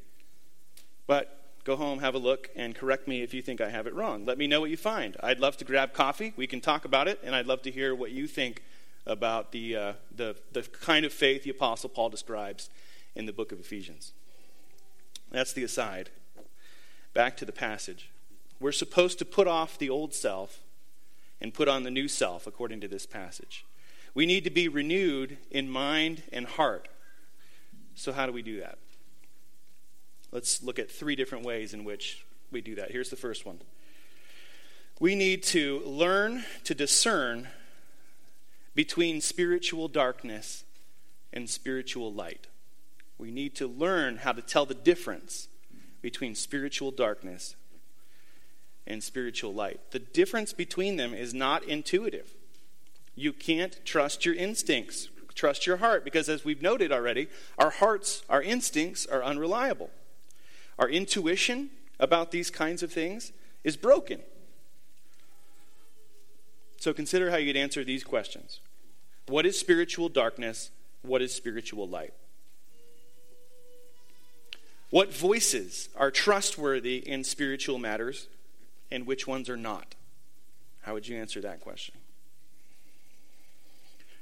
But 1.06 1.38
go 1.64 1.76
home, 1.76 2.00
have 2.00 2.14
a 2.14 2.18
look, 2.18 2.50
and 2.56 2.74
correct 2.74 3.06
me 3.06 3.22
if 3.22 3.32
you 3.32 3.42
think 3.42 3.60
I 3.60 3.70
have 3.70 3.86
it 3.86 3.94
wrong. 3.94 4.24
Let 4.24 4.38
me 4.38 4.46
know 4.46 4.60
what 4.60 4.70
you 4.70 4.76
find. 4.76 5.16
I'd 5.22 5.38
love 5.38 5.56
to 5.58 5.64
grab 5.64 5.92
coffee. 5.92 6.32
We 6.36 6.46
can 6.46 6.60
talk 6.60 6.84
about 6.84 7.08
it, 7.08 7.20
and 7.22 7.34
I'd 7.34 7.46
love 7.46 7.62
to 7.62 7.70
hear 7.70 7.94
what 7.94 8.10
you 8.10 8.26
think 8.26 8.62
about 9.06 9.52
the, 9.52 9.76
uh, 9.76 9.92
the, 10.14 10.36
the 10.52 10.62
kind 10.62 11.04
of 11.04 11.12
faith 11.12 11.44
the 11.44 11.50
Apostle 11.50 11.88
Paul 11.88 12.10
describes 12.10 12.70
in 13.14 13.26
the 13.26 13.32
book 13.32 13.52
of 13.52 13.60
Ephesians. 13.60 14.12
That's 15.30 15.52
the 15.52 15.64
aside. 15.64 16.10
Back 17.14 17.36
to 17.38 17.44
the 17.44 17.52
passage. 17.52 18.10
We're 18.60 18.72
supposed 18.72 19.18
to 19.18 19.24
put 19.24 19.48
off 19.48 19.78
the 19.78 19.90
old 19.90 20.14
self 20.14 20.60
and 21.42 21.52
put 21.52 21.68
on 21.68 21.82
the 21.82 21.90
new 21.90 22.06
self, 22.06 22.46
according 22.46 22.80
to 22.80 22.88
this 22.88 23.04
passage. 23.04 23.66
We 24.14 24.26
need 24.26 24.44
to 24.44 24.50
be 24.50 24.68
renewed 24.68 25.38
in 25.50 25.68
mind 25.68 26.22
and 26.32 26.46
heart. 26.46 26.88
So, 27.94 28.12
how 28.12 28.26
do 28.26 28.32
we 28.32 28.42
do 28.42 28.60
that? 28.60 28.78
Let's 30.30 30.62
look 30.62 30.78
at 30.78 30.90
three 30.90 31.16
different 31.16 31.44
ways 31.44 31.74
in 31.74 31.84
which 31.84 32.24
we 32.50 32.60
do 32.60 32.76
that. 32.76 32.92
Here's 32.92 33.10
the 33.10 33.16
first 33.16 33.44
one 33.44 33.58
we 35.00 35.16
need 35.16 35.42
to 35.42 35.82
learn 35.84 36.44
to 36.64 36.74
discern 36.74 37.48
between 38.74 39.20
spiritual 39.20 39.88
darkness 39.88 40.64
and 41.32 41.50
spiritual 41.50 42.12
light. 42.12 42.46
We 43.18 43.32
need 43.32 43.56
to 43.56 43.66
learn 43.66 44.18
how 44.18 44.32
to 44.32 44.42
tell 44.42 44.64
the 44.64 44.74
difference 44.74 45.48
between 46.00 46.34
spiritual 46.34 46.92
darkness 46.92 47.56
and 48.86 49.02
spiritual 49.02 49.52
light. 49.54 49.80
The 49.90 49.98
difference 49.98 50.52
between 50.52 50.96
them 50.96 51.14
is 51.14 51.32
not 51.32 51.64
intuitive. 51.64 52.34
You 53.14 53.32
can't 53.32 53.78
trust 53.84 54.24
your 54.24 54.34
instincts, 54.34 55.08
trust 55.34 55.66
your 55.66 55.78
heart, 55.78 56.04
because 56.04 56.28
as 56.28 56.44
we've 56.44 56.62
noted 56.62 56.92
already, 56.92 57.28
our 57.58 57.70
hearts, 57.70 58.22
our 58.28 58.42
instincts 58.42 59.06
are 59.06 59.22
unreliable. 59.22 59.90
Our 60.78 60.88
intuition 60.88 61.70
about 62.00 62.30
these 62.30 62.50
kinds 62.50 62.82
of 62.82 62.92
things 62.92 63.32
is 63.62 63.76
broken. 63.76 64.20
So 66.78 66.92
consider 66.92 67.30
how 67.30 67.36
you'd 67.36 67.56
answer 67.56 67.84
these 67.84 68.02
questions 68.02 68.60
What 69.26 69.46
is 69.46 69.58
spiritual 69.58 70.08
darkness? 70.08 70.70
What 71.02 71.22
is 71.22 71.32
spiritual 71.32 71.88
light? 71.88 72.14
What 74.90 75.12
voices 75.14 75.88
are 75.96 76.10
trustworthy 76.10 76.96
in 76.96 77.24
spiritual 77.24 77.78
matters 77.78 78.26
and 78.92 79.06
which 79.06 79.26
ones 79.26 79.48
are 79.48 79.56
not? 79.56 79.94
How 80.82 80.92
would 80.92 81.08
you 81.08 81.16
answer 81.16 81.40
that 81.40 81.60
question? 81.60 81.94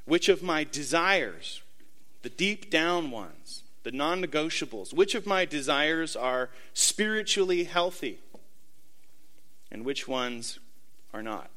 Which 0.05 0.29
of 0.29 0.43
my 0.43 0.65
desires, 0.65 1.62
the 2.23 2.31
deep 2.31 2.71
down 2.71 3.11
ones, 3.11 3.62
the 3.83 3.93
non 3.93 4.25
negotiables, 4.25 4.95
which 4.95 5.15
of 5.15 5.27
my 5.27 5.45
desires 5.45 6.17
are 6.17 6.50
spiritually 6.73 7.65
healthy 7.65 8.21
and 9.71 9.85
which 9.85 10.07
ones 10.07 10.59
are 11.12 11.23
not? 11.23 11.50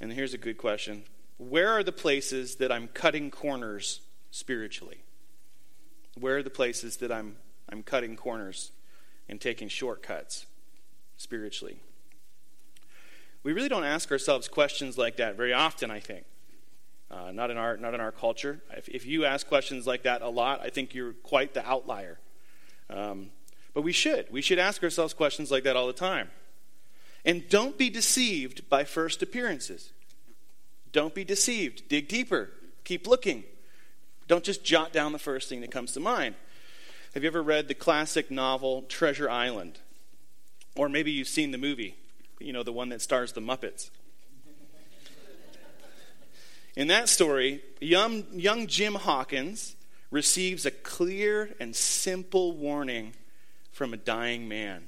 And 0.00 0.12
here's 0.12 0.34
a 0.34 0.38
good 0.38 0.58
question 0.58 1.04
Where 1.38 1.70
are 1.70 1.82
the 1.82 1.92
places 1.92 2.56
that 2.56 2.70
I'm 2.70 2.88
cutting 2.88 3.30
corners 3.30 4.00
spiritually? 4.30 4.98
Where 6.18 6.38
are 6.38 6.42
the 6.42 6.50
places 6.50 6.98
that 6.98 7.10
I'm, 7.12 7.36
I'm 7.68 7.82
cutting 7.82 8.16
corners 8.16 8.72
and 9.28 9.40
taking 9.40 9.68
shortcuts 9.68 10.46
spiritually? 11.20 11.80
We 13.42 13.52
really 13.52 13.68
don't 13.68 13.84
ask 13.84 14.10
ourselves 14.10 14.48
questions 14.48 14.96
like 14.96 15.16
that 15.16 15.36
very 15.36 15.52
often, 15.52 15.90
I 15.90 16.00
think. 16.00 16.24
Uh, 17.10 17.30
not 17.32 17.50
in 17.50 17.56
our 17.56 17.76
not 17.76 17.92
in 17.92 18.00
our 18.00 18.12
culture. 18.12 18.60
If, 18.76 18.88
if, 18.88 19.04
you 19.04 19.24
ask 19.24 19.46
questions 19.46 19.86
like 19.86 20.04
that 20.04 20.22
a 20.22 20.28
lot, 20.28 20.60
I 20.62 20.70
think 20.70 20.94
you're 20.94 21.12
quite 21.12 21.54
the 21.54 21.68
outlier. 21.68 22.20
Um, 22.88 23.30
but 23.74 23.82
we 23.82 23.92
should. 23.92 24.30
We 24.30 24.42
should 24.42 24.58
ask 24.58 24.82
ourselves 24.82 25.12
questions 25.12 25.50
like 25.50 25.64
that 25.64 25.76
all 25.76 25.86
the 25.86 25.92
time. 25.92 26.30
And 27.24 27.48
don't 27.48 27.76
be 27.76 27.90
deceived 27.90 28.68
by 28.68 28.84
first 28.84 29.22
appearances. 29.22 29.92
Don't 30.92 31.14
be 31.14 31.24
deceived. 31.24 31.88
Dig 31.88 32.08
deeper. 32.08 32.50
Keep 32.84 33.06
looking. 33.06 33.44
Don't 34.28 34.44
just 34.44 34.64
jot 34.64 34.92
down 34.92 35.12
the 35.12 35.18
first 35.18 35.48
thing 35.48 35.60
that 35.60 35.70
comes 35.70 35.92
to 35.92 36.00
mind. 36.00 36.36
Have 37.14 37.24
you 37.24 37.28
ever 37.28 37.42
read 37.42 37.66
the 37.66 37.74
classic 37.74 38.30
novel 38.30 38.82
Treasure 38.82 39.28
Island? 39.28 39.80
Or 40.76 40.88
maybe 40.88 41.10
you've 41.10 41.28
seen 41.28 41.50
the 41.50 41.58
movie 41.58 41.96
you 42.40 42.52
know, 42.52 42.62
the 42.62 42.72
one 42.72 42.88
that 42.88 43.02
stars 43.02 43.32
the 43.32 43.40
Muppets. 43.40 43.90
In 46.74 46.88
that 46.88 47.08
story, 47.08 47.62
young, 47.80 48.24
young 48.32 48.66
Jim 48.66 48.94
Hawkins 48.94 49.76
receives 50.10 50.64
a 50.64 50.70
clear 50.70 51.50
and 51.60 51.76
simple 51.76 52.52
warning 52.52 53.12
from 53.70 53.92
a 53.92 53.96
dying 53.96 54.48
man 54.48 54.84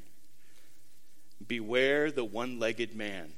Beware 1.45 2.13
the 2.13 2.25
one 2.25 2.61
legged 2.61 2.95
man. 2.95 3.33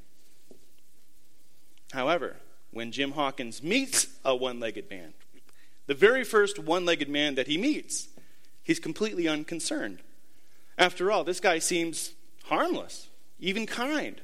However, 1.93 2.37
when 2.71 2.93
Jim 2.93 3.13
Hawkins 3.13 3.63
meets 3.63 4.09
a 4.23 4.37
one 4.37 4.61
legged 4.61 4.91
man, 4.91 5.15
the 5.87 5.95
very 5.95 6.23
first 6.23 6.59
one 6.59 6.85
legged 6.85 7.09
man 7.09 7.35
that 7.37 7.47
he 7.47 7.57
meets, 7.57 8.09
he's 8.63 8.79
completely 8.79 9.27
unconcerned. 9.27 10.01
After 10.77 11.11
all, 11.11 11.25
this 11.25 11.41
guy 11.41 11.59
seems 11.59 12.13
harmless 12.45 13.09
even 13.39 13.67
kind. 13.67 14.21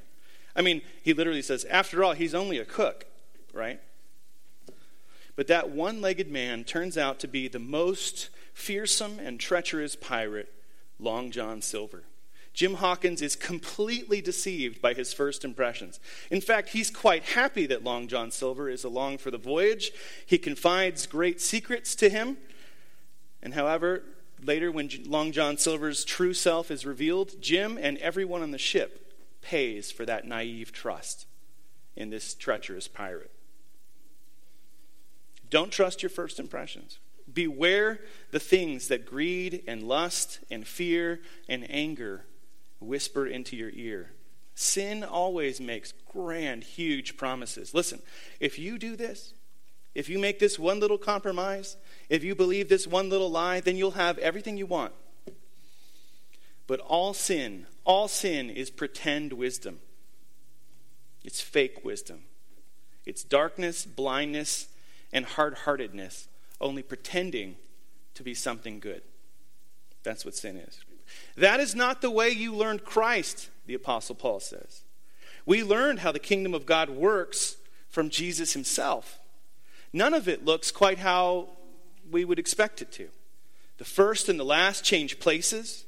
I 0.56 0.62
mean, 0.62 0.82
he 1.02 1.12
literally 1.12 1.42
says, 1.42 1.64
after 1.66 2.02
all, 2.02 2.12
he's 2.12 2.34
only 2.34 2.58
a 2.58 2.64
cook, 2.64 3.06
right? 3.52 3.80
But 5.36 5.46
that 5.46 5.70
one 5.70 6.00
legged 6.00 6.30
man 6.30 6.64
turns 6.64 6.98
out 6.98 7.18
to 7.20 7.28
be 7.28 7.48
the 7.48 7.58
most 7.58 8.30
fearsome 8.52 9.18
and 9.18 9.38
treacherous 9.38 9.96
pirate, 9.96 10.52
Long 10.98 11.30
John 11.30 11.62
Silver. 11.62 12.04
Jim 12.52 12.74
Hawkins 12.74 13.22
is 13.22 13.36
completely 13.36 14.20
deceived 14.20 14.82
by 14.82 14.92
his 14.92 15.12
first 15.12 15.44
impressions. 15.44 16.00
In 16.30 16.40
fact, 16.40 16.70
he's 16.70 16.90
quite 16.90 17.22
happy 17.22 17.66
that 17.66 17.84
Long 17.84 18.08
John 18.08 18.30
Silver 18.32 18.68
is 18.68 18.82
along 18.82 19.18
for 19.18 19.30
the 19.30 19.38
voyage. 19.38 19.92
He 20.26 20.36
confides 20.36 21.06
great 21.06 21.40
secrets 21.40 21.94
to 21.94 22.10
him. 22.10 22.38
And 23.40 23.54
however, 23.54 24.02
later, 24.44 24.70
when 24.70 24.90
Long 25.06 25.32
John 25.32 25.56
Silver's 25.56 26.04
true 26.04 26.34
self 26.34 26.70
is 26.70 26.86
revealed, 26.86 27.40
Jim 27.40 27.78
and 27.80 27.98
everyone 27.98 28.42
on 28.42 28.50
the 28.50 28.58
ship 28.58 29.12
pays 29.42 29.90
for 29.90 30.04
that 30.06 30.26
naive 30.26 30.72
trust 30.72 31.26
in 31.96 32.10
this 32.10 32.34
treacherous 32.34 32.88
pirate. 32.88 33.30
Don't 35.48 35.72
trust 35.72 36.02
your 36.02 36.10
first 36.10 36.38
impressions. 36.38 36.98
Beware 37.32 38.00
the 38.30 38.40
things 38.40 38.88
that 38.88 39.06
greed 39.06 39.62
and 39.66 39.82
lust 39.82 40.40
and 40.50 40.66
fear 40.66 41.20
and 41.48 41.68
anger 41.70 42.24
whisper 42.80 43.26
into 43.26 43.56
your 43.56 43.70
ear. 43.70 44.12
Sin 44.54 45.02
always 45.04 45.60
makes 45.60 45.92
grand, 46.12 46.64
huge 46.64 47.16
promises. 47.16 47.74
Listen, 47.74 48.00
if 48.40 48.58
you 48.58 48.78
do 48.78 48.96
this, 48.96 49.34
if 49.94 50.08
you 50.08 50.18
make 50.18 50.38
this 50.38 50.58
one 50.58 50.80
little 50.80 50.98
compromise, 50.98 51.76
if 52.08 52.22
you 52.22 52.34
believe 52.34 52.68
this 52.68 52.86
one 52.86 53.08
little 53.08 53.30
lie, 53.30 53.60
then 53.60 53.76
you'll 53.76 53.92
have 53.92 54.18
everything 54.18 54.56
you 54.56 54.66
want. 54.66 54.92
But 56.66 56.80
all 56.80 57.12
sin, 57.14 57.66
all 57.84 58.06
sin 58.06 58.50
is 58.50 58.70
pretend 58.70 59.32
wisdom. 59.32 59.80
It's 61.24 61.40
fake 61.40 61.84
wisdom. 61.84 62.20
It's 63.04 63.24
darkness, 63.24 63.84
blindness, 63.84 64.68
and 65.12 65.24
hard 65.24 65.54
heartedness, 65.54 66.28
only 66.60 66.82
pretending 66.82 67.56
to 68.14 68.22
be 68.22 68.34
something 68.34 68.78
good. 68.78 69.02
That's 70.02 70.24
what 70.24 70.36
sin 70.36 70.56
is. 70.56 70.80
That 71.36 71.60
is 71.60 71.74
not 71.74 72.02
the 72.02 72.10
way 72.10 72.30
you 72.30 72.54
learned 72.54 72.84
Christ, 72.84 73.50
the 73.66 73.74
Apostle 73.74 74.14
Paul 74.14 74.40
says. 74.40 74.82
We 75.46 75.64
learned 75.64 76.00
how 76.00 76.12
the 76.12 76.18
kingdom 76.18 76.54
of 76.54 76.66
God 76.66 76.90
works 76.90 77.56
from 77.88 78.10
Jesus 78.10 78.52
himself. 78.52 79.19
None 79.92 80.14
of 80.14 80.28
it 80.28 80.44
looks 80.44 80.70
quite 80.70 80.98
how 80.98 81.48
we 82.10 82.24
would 82.24 82.38
expect 82.38 82.82
it 82.82 82.92
to. 82.92 83.08
The 83.78 83.84
first 83.84 84.28
and 84.28 84.38
the 84.38 84.44
last 84.44 84.84
change 84.84 85.18
places, 85.18 85.84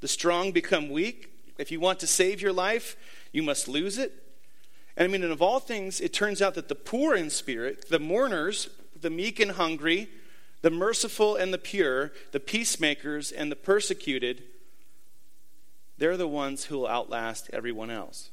the 0.00 0.08
strong 0.08 0.50
become 0.50 0.88
weak. 0.88 1.30
If 1.58 1.70
you 1.70 1.78
want 1.78 2.00
to 2.00 2.06
save 2.06 2.40
your 2.40 2.52
life, 2.52 2.96
you 3.32 3.42
must 3.42 3.68
lose 3.68 3.98
it. 3.98 4.12
And 4.96 5.08
I 5.08 5.12
mean, 5.12 5.22
and 5.22 5.32
of 5.32 5.42
all 5.42 5.60
things, 5.60 6.00
it 6.00 6.12
turns 6.12 6.40
out 6.40 6.54
that 6.54 6.68
the 6.68 6.74
poor 6.74 7.14
in 7.14 7.30
spirit, 7.30 7.88
the 7.88 7.98
mourners, 7.98 8.70
the 9.00 9.10
meek 9.10 9.40
and 9.40 9.52
hungry, 9.52 10.08
the 10.62 10.70
merciful 10.70 11.36
and 11.36 11.52
the 11.52 11.58
pure, 11.58 12.12
the 12.32 12.40
peacemakers 12.40 13.30
and 13.30 13.52
the 13.52 13.56
persecuted, 13.56 14.44
they're 15.98 16.16
the 16.16 16.26
ones 16.26 16.64
who 16.64 16.78
will 16.78 16.88
outlast 16.88 17.50
everyone 17.52 17.90
else. 17.90 18.30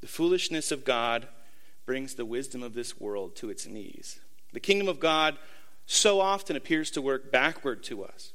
The 0.00 0.06
foolishness 0.06 0.70
of 0.70 0.84
God 0.84 1.26
brings 1.86 2.14
the 2.14 2.24
wisdom 2.24 2.62
of 2.62 2.74
this 2.74 3.00
world 3.00 3.34
to 3.36 3.50
its 3.50 3.66
knees. 3.66 4.20
The 4.52 4.60
kingdom 4.60 4.88
of 4.88 5.00
God 5.00 5.38
so 5.86 6.20
often 6.20 6.56
appears 6.56 6.90
to 6.92 7.02
work 7.02 7.32
backward 7.32 7.82
to 7.84 8.04
us. 8.04 8.32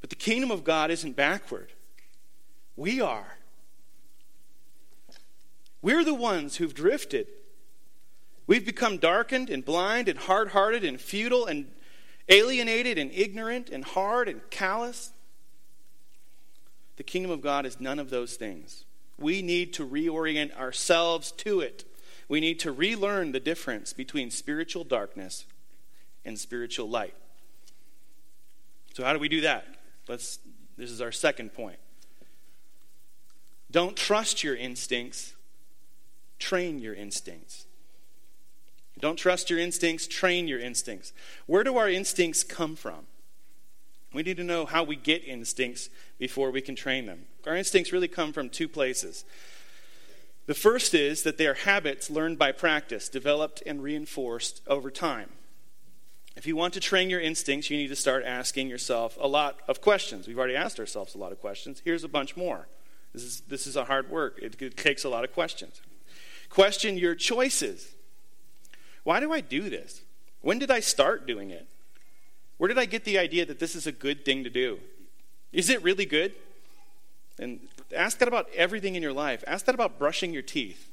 But 0.00 0.10
the 0.10 0.16
kingdom 0.16 0.50
of 0.50 0.64
God 0.64 0.90
isn't 0.90 1.16
backward, 1.16 1.72
we 2.76 3.00
are. 3.00 3.38
We're 5.82 6.04
the 6.04 6.14
ones 6.14 6.56
who've 6.56 6.74
drifted. 6.74 7.28
We've 8.46 8.64
become 8.64 8.98
darkened 8.98 9.50
and 9.50 9.64
blind 9.64 10.08
and 10.08 10.18
hard 10.18 10.50
hearted 10.50 10.84
and 10.84 11.00
futile 11.00 11.46
and 11.46 11.70
alienated 12.28 12.98
and 12.98 13.10
ignorant 13.12 13.70
and 13.70 13.84
hard 13.84 14.28
and 14.28 14.40
callous. 14.50 15.12
The 16.96 17.02
kingdom 17.02 17.30
of 17.30 17.40
God 17.40 17.66
is 17.66 17.80
none 17.80 17.98
of 17.98 18.10
those 18.10 18.36
things. 18.36 18.84
We 19.18 19.42
need 19.42 19.72
to 19.74 19.86
reorient 19.86 20.56
ourselves 20.56 21.32
to 21.32 21.60
it. 21.60 21.84
We 22.28 22.40
need 22.40 22.58
to 22.60 22.72
relearn 22.72 23.32
the 23.32 23.40
difference 23.40 23.92
between 23.92 24.30
spiritual 24.30 24.84
darkness 24.84 25.46
and 26.24 26.38
spiritual 26.38 26.88
light. 26.88 27.14
So, 28.94 29.04
how 29.04 29.12
do 29.12 29.18
we 29.18 29.28
do 29.28 29.42
that? 29.42 29.66
Let's, 30.08 30.38
this 30.76 30.90
is 30.90 31.00
our 31.00 31.12
second 31.12 31.52
point. 31.52 31.78
Don't 33.70 33.96
trust 33.96 34.42
your 34.42 34.56
instincts, 34.56 35.34
train 36.38 36.78
your 36.78 36.94
instincts. 36.94 37.66
Don't 38.98 39.16
trust 39.16 39.50
your 39.50 39.58
instincts, 39.58 40.06
train 40.06 40.48
your 40.48 40.58
instincts. 40.58 41.12
Where 41.44 41.62
do 41.62 41.76
our 41.76 41.88
instincts 41.88 42.42
come 42.42 42.76
from? 42.76 43.06
We 44.14 44.22
need 44.22 44.38
to 44.38 44.44
know 44.44 44.64
how 44.64 44.82
we 44.82 44.96
get 44.96 45.22
instincts 45.24 45.90
before 46.18 46.50
we 46.50 46.62
can 46.62 46.74
train 46.74 47.04
them. 47.04 47.26
Our 47.46 47.56
instincts 47.56 47.92
really 47.92 48.08
come 48.08 48.32
from 48.32 48.48
two 48.48 48.68
places. 48.68 49.26
The 50.46 50.54
first 50.54 50.94
is 50.94 51.22
that 51.24 51.38
they 51.38 51.46
are 51.46 51.54
habits 51.54 52.08
learned 52.08 52.38
by 52.38 52.52
practice, 52.52 53.08
developed 53.08 53.62
and 53.66 53.82
reinforced 53.82 54.62
over 54.68 54.90
time. 54.90 55.30
If 56.36 56.46
you 56.46 56.54
want 56.54 56.74
to 56.74 56.80
train 56.80 57.10
your 57.10 57.20
instincts, 57.20 57.70
you 57.70 57.76
need 57.76 57.88
to 57.88 57.96
start 57.96 58.22
asking 58.24 58.68
yourself 58.68 59.16
a 59.20 59.26
lot 59.26 59.58
of 59.66 59.80
questions. 59.80 60.28
We've 60.28 60.38
already 60.38 60.54
asked 60.54 60.78
ourselves 60.78 61.14
a 61.14 61.18
lot 61.18 61.32
of 61.32 61.40
questions. 61.40 61.82
Here's 61.84 62.04
a 62.04 62.08
bunch 62.08 62.36
more. 62.36 62.68
This 63.12 63.22
is, 63.22 63.40
this 63.48 63.66
is 63.66 63.76
a 63.76 63.84
hard 63.84 64.10
work, 64.10 64.38
it, 64.42 64.60
it 64.60 64.76
takes 64.76 65.02
a 65.02 65.08
lot 65.08 65.24
of 65.24 65.32
questions. 65.32 65.80
Question 66.50 66.98
your 66.98 67.14
choices. 67.14 67.94
Why 69.04 69.20
do 69.20 69.32
I 69.32 69.40
do 69.40 69.70
this? 69.70 70.02
When 70.42 70.58
did 70.58 70.70
I 70.70 70.80
start 70.80 71.26
doing 71.26 71.50
it? 71.50 71.66
Where 72.58 72.68
did 72.68 72.78
I 72.78 72.84
get 72.84 73.04
the 73.04 73.18
idea 73.18 73.46
that 73.46 73.58
this 73.58 73.74
is 73.74 73.86
a 73.86 73.92
good 73.92 74.24
thing 74.24 74.44
to 74.44 74.50
do? 74.50 74.78
Is 75.52 75.70
it 75.70 75.82
really 75.82 76.06
good? 76.06 76.34
And 77.38 77.60
ask 77.94 78.18
that 78.18 78.28
about 78.28 78.48
everything 78.54 78.94
in 78.94 79.02
your 79.02 79.12
life. 79.12 79.44
Ask 79.46 79.66
that 79.66 79.74
about 79.74 79.98
brushing 79.98 80.32
your 80.32 80.42
teeth. 80.42 80.90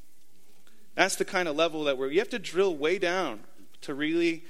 That's 0.95 1.15
the 1.15 1.25
kind 1.25 1.47
of 1.47 1.55
level 1.55 1.85
that 1.85 1.97
where 1.97 2.11
you 2.11 2.19
have 2.19 2.29
to 2.29 2.39
drill 2.39 2.75
way 2.75 2.99
down 2.99 3.41
to 3.81 3.93
really 3.93 4.43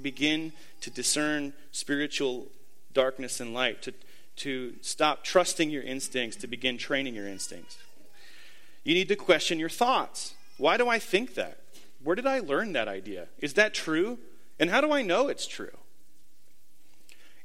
begin 0.00 0.52
to 0.80 0.90
discern 0.90 1.52
spiritual 1.72 2.46
darkness 2.92 3.40
and 3.40 3.52
light, 3.52 3.82
to, 3.82 3.94
to 4.36 4.74
stop 4.80 5.24
trusting 5.24 5.70
your 5.70 5.82
instincts, 5.82 6.36
to 6.36 6.46
begin 6.46 6.78
training 6.78 7.14
your 7.14 7.26
instincts. 7.26 7.78
You 8.84 8.94
need 8.94 9.08
to 9.08 9.16
question 9.16 9.58
your 9.58 9.68
thoughts. 9.68 10.34
Why 10.56 10.76
do 10.76 10.88
I 10.88 10.98
think 10.98 11.34
that? 11.34 11.58
Where 12.02 12.16
did 12.16 12.26
I 12.26 12.38
learn 12.38 12.72
that 12.72 12.88
idea? 12.88 13.28
Is 13.38 13.54
that 13.54 13.74
true? 13.74 14.18
And 14.58 14.70
how 14.70 14.80
do 14.80 14.92
I 14.92 15.02
know 15.02 15.28
it's 15.28 15.46
true? 15.46 15.76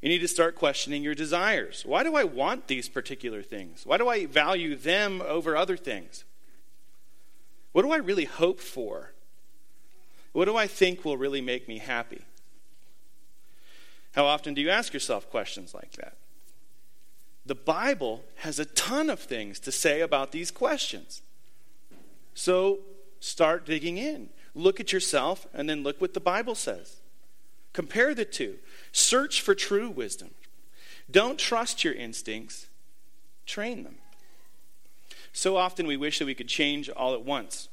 You 0.04 0.10
need 0.10 0.20
to 0.20 0.28
start 0.28 0.56
questioning 0.56 1.02
your 1.02 1.16
desires. 1.16 1.84
Why 1.86 2.04
do 2.04 2.18
I 2.18 2.26
want 2.26 2.68
these 2.68 2.90
particular 2.90 3.42
things? 3.42 3.86
Why 3.86 3.98
do 3.98 4.10
I 4.10 4.26
value 4.26 4.76
them 4.76 5.24
over 5.26 5.56
other 5.56 5.78
things? 5.78 6.26
What 7.72 7.84
do 7.84 7.92
I 7.94 7.98
really 7.98 8.26
hope 8.26 8.60
for? 8.60 9.14
What 10.34 10.44
do 10.44 10.58
I 10.58 10.68
think 10.68 11.06
will 11.06 11.16
really 11.16 11.40
make 11.40 11.70
me 11.70 11.78
happy? 11.78 12.24
How 14.14 14.26
often 14.26 14.54
do 14.54 14.60
you 14.60 14.70
ask 14.70 14.94
yourself 14.94 15.30
questions 15.30 15.74
like 15.74 15.94
that? 15.94 16.18
The 17.46 17.56
Bible 17.56 18.26
has 18.40 18.60
a 18.60 18.66
ton 18.66 19.10
of 19.10 19.22
things 19.22 19.58
to 19.62 19.72
say 19.72 20.02
about 20.02 20.34
these 20.34 20.52
questions. 20.52 21.22
So 22.34 22.80
start 23.22 23.66
digging 23.66 23.98
in. 23.98 24.32
Look 24.54 24.82
at 24.82 24.92
yourself 24.92 25.48
and 25.54 25.70
then 25.70 25.82
look 25.82 26.02
what 26.02 26.14
the 26.14 26.20
Bible 26.20 26.56
says. 26.56 26.98
Compare 27.74 28.14
the 28.14 28.26
two. 28.26 28.60
Search 28.92 29.42
for 29.42 29.56
true 29.56 29.90
wisdom. 29.90 30.32
Don't 31.10 31.38
trust 31.38 31.84
your 31.84 31.94
instincts, 31.94 32.68
train 33.46 33.84
them. 33.84 33.98
So 35.34 35.58
often 35.58 35.88
we 35.88 35.98
wish 35.98 36.20
that 36.20 36.26
we 36.26 36.36
could 36.36 36.48
change 36.48 36.90
all 36.90 37.14
at 37.14 37.24
once. 37.24 37.68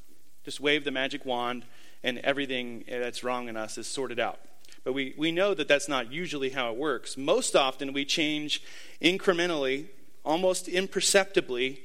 Just 0.45 0.61
wave 0.61 0.85
the 0.85 0.91
magic 0.91 1.25
wand 1.25 1.65
and 2.03 2.19
everything 2.19 2.85
that's 2.89 3.23
wrong 3.23 3.49
in 3.49 3.57
us 3.57 3.77
is 3.77 3.87
sorted 3.87 4.19
out. 4.19 4.41
But 4.83 4.95
we, 4.95 5.15
we 5.19 5.31
know 5.31 5.53
that 5.53 5.69
that's 5.69 5.89
not 5.89 6.11
usually 6.11 6.51
how 6.51 6.73
it 6.73 6.79
works. 6.79 7.19
Most 7.19 7.55
often 7.55 7.93
we 7.93 8.07
change 8.07 8.63
incrementally, 9.03 9.89
almost 10.25 10.69
imperceptibly, 10.69 11.83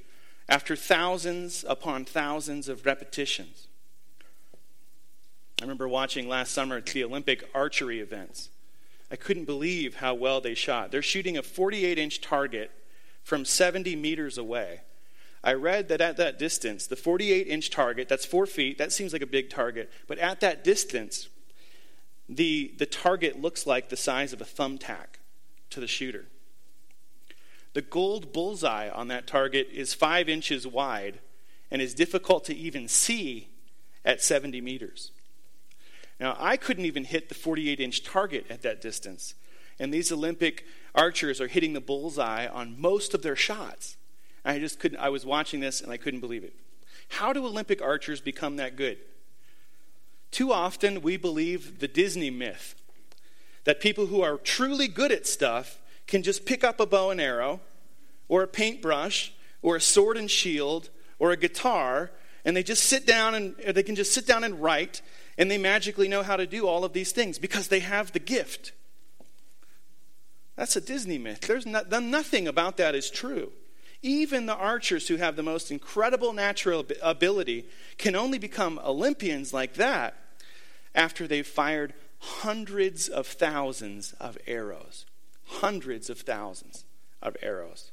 after 0.48 0.76
thousands 0.76 1.66
upon 1.68 2.06
thousands 2.06 2.70
of 2.70 2.86
repetitions. 2.86 3.68
I 5.60 5.64
remember 5.64 5.88
watching 5.88 6.28
last 6.28 6.52
summer 6.52 6.82
the 6.82 7.04
Olympic 7.04 7.50
archery 7.54 8.00
events. 8.00 8.50
I 9.10 9.16
couldn't 9.16 9.46
believe 9.46 9.96
how 9.96 10.14
well 10.14 10.42
they 10.42 10.54
shot. 10.54 10.92
They're 10.92 11.02
shooting 11.02 11.38
a 11.38 11.44
48 11.44 11.98
inch 11.98 12.22
target 12.22 12.72
from 13.24 13.46
70 13.46 13.96
meters 13.96 14.38
away. 14.38 14.82
I 15.44 15.54
read 15.54 15.90
that 15.90 16.02
at 16.02 16.18
that 16.18 16.40
distance, 16.40 16.88
the 16.88 16.96
48 16.96 17.48
inch 17.48 17.70
target, 17.70 18.10
that's 18.10 18.26
four 18.26 18.46
feet, 18.46 18.78
that 18.80 18.92
seems 18.92 19.14
like 19.14 19.22
a 19.22 19.28
big 19.28 19.50
target, 19.50 19.92
but 20.08 20.18
at 20.18 20.40
that 20.42 20.64
distance, 20.64 21.30
the, 22.28 22.74
the 22.78 22.88
target 22.88 23.40
looks 23.40 23.68
like 23.68 23.90
the 23.90 23.98
size 23.98 24.34
of 24.34 24.42
a 24.42 24.46
thumbtack 24.46 25.20
to 25.70 25.80
the 25.80 25.88
shooter. 25.88 26.26
The 27.74 27.84
gold 27.84 28.34
bullseye 28.34 28.90
on 28.90 29.08
that 29.10 29.28
target 29.28 29.70
is 29.72 29.94
five 29.94 30.28
inches 30.28 30.66
wide 30.66 31.20
and 31.70 31.82
is 31.82 31.94
difficult 31.94 32.46
to 32.46 32.56
even 32.56 32.88
see 32.88 33.50
at 34.04 34.24
70 34.24 34.62
meters. 34.62 35.12
Now, 36.20 36.36
I 36.40 36.58
couldn't 36.58 36.86
even 36.86 37.04
hit 37.04 37.30
the 37.30 37.36
48 37.36 37.80
inch 37.80 38.04
target 38.04 38.46
at 38.50 38.62
that 38.62 38.82
distance. 38.82 39.36
And 39.80 39.94
these 39.94 40.12
Olympic 40.12 40.66
archers 40.94 41.42
are 41.42 41.48
hitting 41.48 41.74
the 41.74 41.82
bullseye 41.82 42.48
on 42.48 42.80
most 42.80 43.14
of 43.14 43.22
their 43.22 43.36
shots. 43.36 43.98
I 44.46 44.60
just 44.60 44.80
couldn't, 44.80 45.00
I 45.00 45.10
was 45.10 45.26
watching 45.26 45.60
this 45.60 45.82
and 45.82 45.92
I 45.92 45.98
couldn't 45.98 46.22
believe 46.22 46.44
it. 46.44 46.54
How 47.10 47.34
do 47.34 47.46
Olympic 47.46 47.82
archers 47.82 48.22
become 48.22 48.56
that 48.56 48.76
good? 48.76 48.98
Too 50.32 50.52
often 50.52 51.02
we 51.02 51.18
believe 51.18 51.80
the 51.80 51.88
Disney 51.88 52.30
myth 52.30 52.76
that 53.66 53.80
people 53.80 54.08
who 54.08 54.22
are 54.22 54.38
truly 54.38 54.88
good 54.88 55.12
at 55.12 55.28
stuff 55.28 55.80
can 56.08 56.24
just 56.24 56.46
pick 56.46 56.64
up 56.64 56.80
a 56.80 56.86
bow 56.86 57.10
and 57.10 57.20
arrow 57.20 57.60
or 58.28 58.44
a 58.44 58.48
paintbrush 58.48 59.34
or 59.62 59.76
a 59.76 59.82
sword 59.82 60.18
and 60.18 60.30
shield 60.30 60.90
or 61.20 61.32
a 61.32 61.38
guitar 61.38 62.12
and 62.46 62.56
they 62.56 62.64
just 62.64 62.84
sit 62.84 63.06
down 63.06 63.34
and 63.34 63.56
they 63.58 63.84
can 63.84 63.96
just 63.96 64.14
sit 64.14 64.28
down 64.28 64.44
and 64.44 64.62
write 64.62 65.02
and 65.38 65.50
they 65.50 65.58
magically 65.58 66.08
know 66.08 66.24
how 66.24 66.38
to 66.38 66.46
do 66.46 66.68
all 66.68 66.86
of 66.86 66.94
these 66.94 67.12
things 67.12 67.40
because 67.40 67.68
they 67.68 67.80
have 67.80 68.12
the 68.12 68.20
gift. 68.20 68.72
That's 70.56 70.76
a 70.76 70.82
Disney 70.82 71.18
myth. 71.18 71.42
There's 71.42 71.66
not, 71.66 71.90
nothing 71.90 72.48
about 72.48 72.78
that 72.78 72.96
is 72.96 73.10
true. 73.10 73.52
Even 74.02 74.46
the 74.46 74.56
archers 74.56 75.08
who 75.08 75.18
have 75.18 75.36
the 75.36 75.44
most 75.44 75.72
incredible 75.72 76.32
natural 76.32 76.86
ability 77.02 77.66
can 77.98 78.16
only 78.16 78.38
become 78.38 78.80
Olympians 78.86 79.52
like 79.52 79.74
that 79.74 80.16
after 80.94 81.28
they've 81.28 81.46
fired 81.46 81.94
hundreds 82.20 83.10
of 83.10 83.26
thousands 83.28 84.14
of 84.14 84.38
arrows. 84.48 85.06
Hundreds 85.46 86.10
of 86.10 86.20
thousands 86.20 86.86
of 87.22 87.36
arrows. 87.42 87.92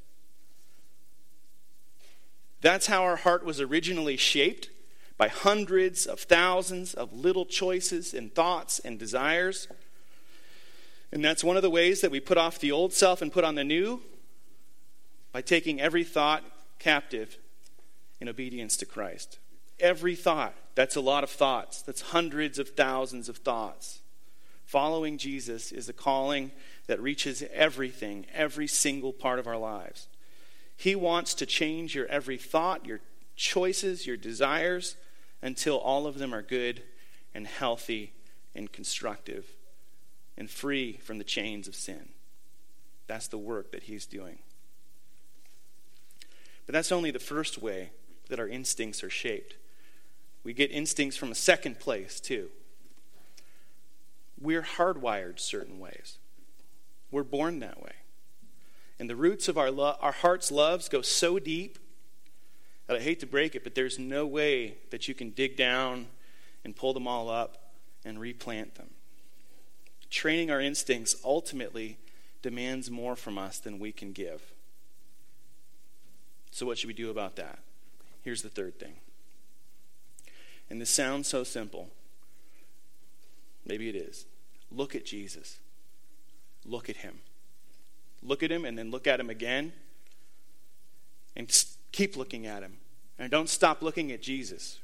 That's 2.62 2.86
how 2.86 3.02
our 3.02 3.16
heart 3.16 3.44
was 3.44 3.60
originally 3.60 4.16
shaped 4.16 4.70
by 5.18 5.28
hundreds 5.28 6.06
of 6.06 6.20
thousands 6.20 6.94
of 6.94 7.12
little 7.12 7.44
choices 7.44 8.14
and 8.14 8.32
thoughts 8.34 8.78
and 8.78 8.98
desires. 8.98 9.68
And 11.12 11.24
that's 11.24 11.44
one 11.44 11.56
of 11.56 11.62
the 11.62 11.70
ways 11.70 12.00
that 12.00 12.10
we 12.10 12.20
put 12.20 12.38
off 12.38 12.58
the 12.58 12.72
old 12.72 12.92
self 12.92 13.20
and 13.20 13.32
put 13.32 13.44
on 13.44 13.56
the 13.56 13.64
new 13.64 14.00
by 15.32 15.42
taking 15.42 15.80
every 15.80 16.04
thought 16.04 16.44
captive 16.78 17.36
in 18.20 18.28
obedience 18.28 18.76
to 18.78 18.86
Christ. 18.86 19.38
Every 19.80 20.14
thought. 20.14 20.54
That's 20.74 20.96
a 20.96 21.00
lot 21.00 21.24
of 21.24 21.30
thoughts. 21.30 21.82
That's 21.82 22.00
hundreds 22.00 22.58
of 22.58 22.70
thousands 22.70 23.28
of 23.28 23.38
thoughts. 23.38 24.00
Following 24.64 25.18
Jesus 25.18 25.72
is 25.72 25.88
a 25.88 25.92
calling 25.92 26.52
that 26.86 27.00
reaches 27.00 27.42
everything, 27.52 28.24
every 28.32 28.68
single 28.68 29.12
part 29.12 29.38
of 29.38 29.46
our 29.46 29.58
lives. 29.58 30.06
He 30.76 30.94
wants 30.94 31.34
to 31.34 31.46
change 31.46 31.94
your 31.94 32.06
every 32.06 32.36
thought, 32.36 32.86
your 32.86 33.00
choices, 33.36 34.06
your 34.06 34.16
desires, 34.16 34.96
until 35.40 35.78
all 35.78 36.06
of 36.06 36.18
them 36.18 36.34
are 36.34 36.42
good 36.42 36.82
and 37.34 37.46
healthy 37.46 38.12
and 38.54 38.70
constructive 38.70 39.46
and 40.36 40.50
free 40.50 40.94
from 41.02 41.18
the 41.18 41.24
chains 41.24 41.68
of 41.68 41.74
sin. 41.74 42.08
That's 43.06 43.28
the 43.28 43.38
work 43.38 43.72
that 43.72 43.84
He's 43.84 44.06
doing. 44.06 44.38
But 46.66 46.72
that's 46.72 46.92
only 46.92 47.10
the 47.10 47.18
first 47.18 47.60
way 47.60 47.90
that 48.28 48.38
our 48.38 48.48
instincts 48.48 49.02
are 49.02 49.10
shaped. 49.10 49.56
We 50.44 50.52
get 50.52 50.70
instincts 50.70 51.16
from 51.16 51.30
a 51.30 51.36
second 51.36 51.78
place, 51.78 52.20
too. 52.20 52.48
We're 54.40 54.62
hardwired 54.62 55.38
certain 55.38 55.78
ways. 55.78 56.18
We're 57.10 57.22
born 57.22 57.58
that 57.60 57.82
way. 57.82 57.92
And 59.02 59.10
the 59.10 59.16
roots 59.16 59.48
of 59.48 59.58
our, 59.58 59.72
lo- 59.72 59.96
our 60.00 60.12
heart's 60.12 60.52
loves 60.52 60.88
go 60.88 61.02
so 61.02 61.40
deep 61.40 61.76
that 62.86 62.96
I 62.96 63.00
hate 63.00 63.18
to 63.18 63.26
break 63.26 63.56
it, 63.56 63.64
but 63.64 63.74
there's 63.74 63.98
no 63.98 64.24
way 64.28 64.76
that 64.90 65.08
you 65.08 65.14
can 65.14 65.30
dig 65.30 65.56
down 65.56 66.06
and 66.64 66.76
pull 66.76 66.94
them 66.94 67.08
all 67.08 67.28
up 67.28 67.72
and 68.04 68.20
replant 68.20 68.76
them. 68.76 68.90
Training 70.08 70.52
our 70.52 70.60
instincts 70.60 71.16
ultimately 71.24 71.98
demands 72.42 72.92
more 72.92 73.16
from 73.16 73.38
us 73.38 73.58
than 73.58 73.80
we 73.80 73.90
can 73.90 74.12
give. 74.12 74.40
So, 76.52 76.64
what 76.64 76.78
should 76.78 76.86
we 76.86 76.94
do 76.94 77.10
about 77.10 77.34
that? 77.34 77.58
Here's 78.22 78.42
the 78.42 78.50
third 78.50 78.78
thing. 78.78 78.94
And 80.70 80.80
this 80.80 80.90
sounds 80.90 81.26
so 81.26 81.42
simple. 81.42 81.90
Maybe 83.66 83.88
it 83.88 83.96
is. 83.96 84.26
Look 84.70 84.94
at 84.94 85.04
Jesus. 85.04 85.58
Look 86.64 86.88
at 86.88 86.98
him. 86.98 87.18
Look 88.22 88.42
at 88.42 88.50
him 88.50 88.64
and 88.64 88.78
then 88.78 88.90
look 88.90 89.06
at 89.06 89.18
him 89.18 89.30
again. 89.30 89.72
And 91.34 91.50
keep 91.92 92.16
looking 92.16 92.46
at 92.46 92.62
him. 92.62 92.78
And 93.18 93.30
don't 93.30 93.48
stop 93.48 93.82
looking 93.82 94.12
at 94.12 94.22
Jesus. 94.22 94.78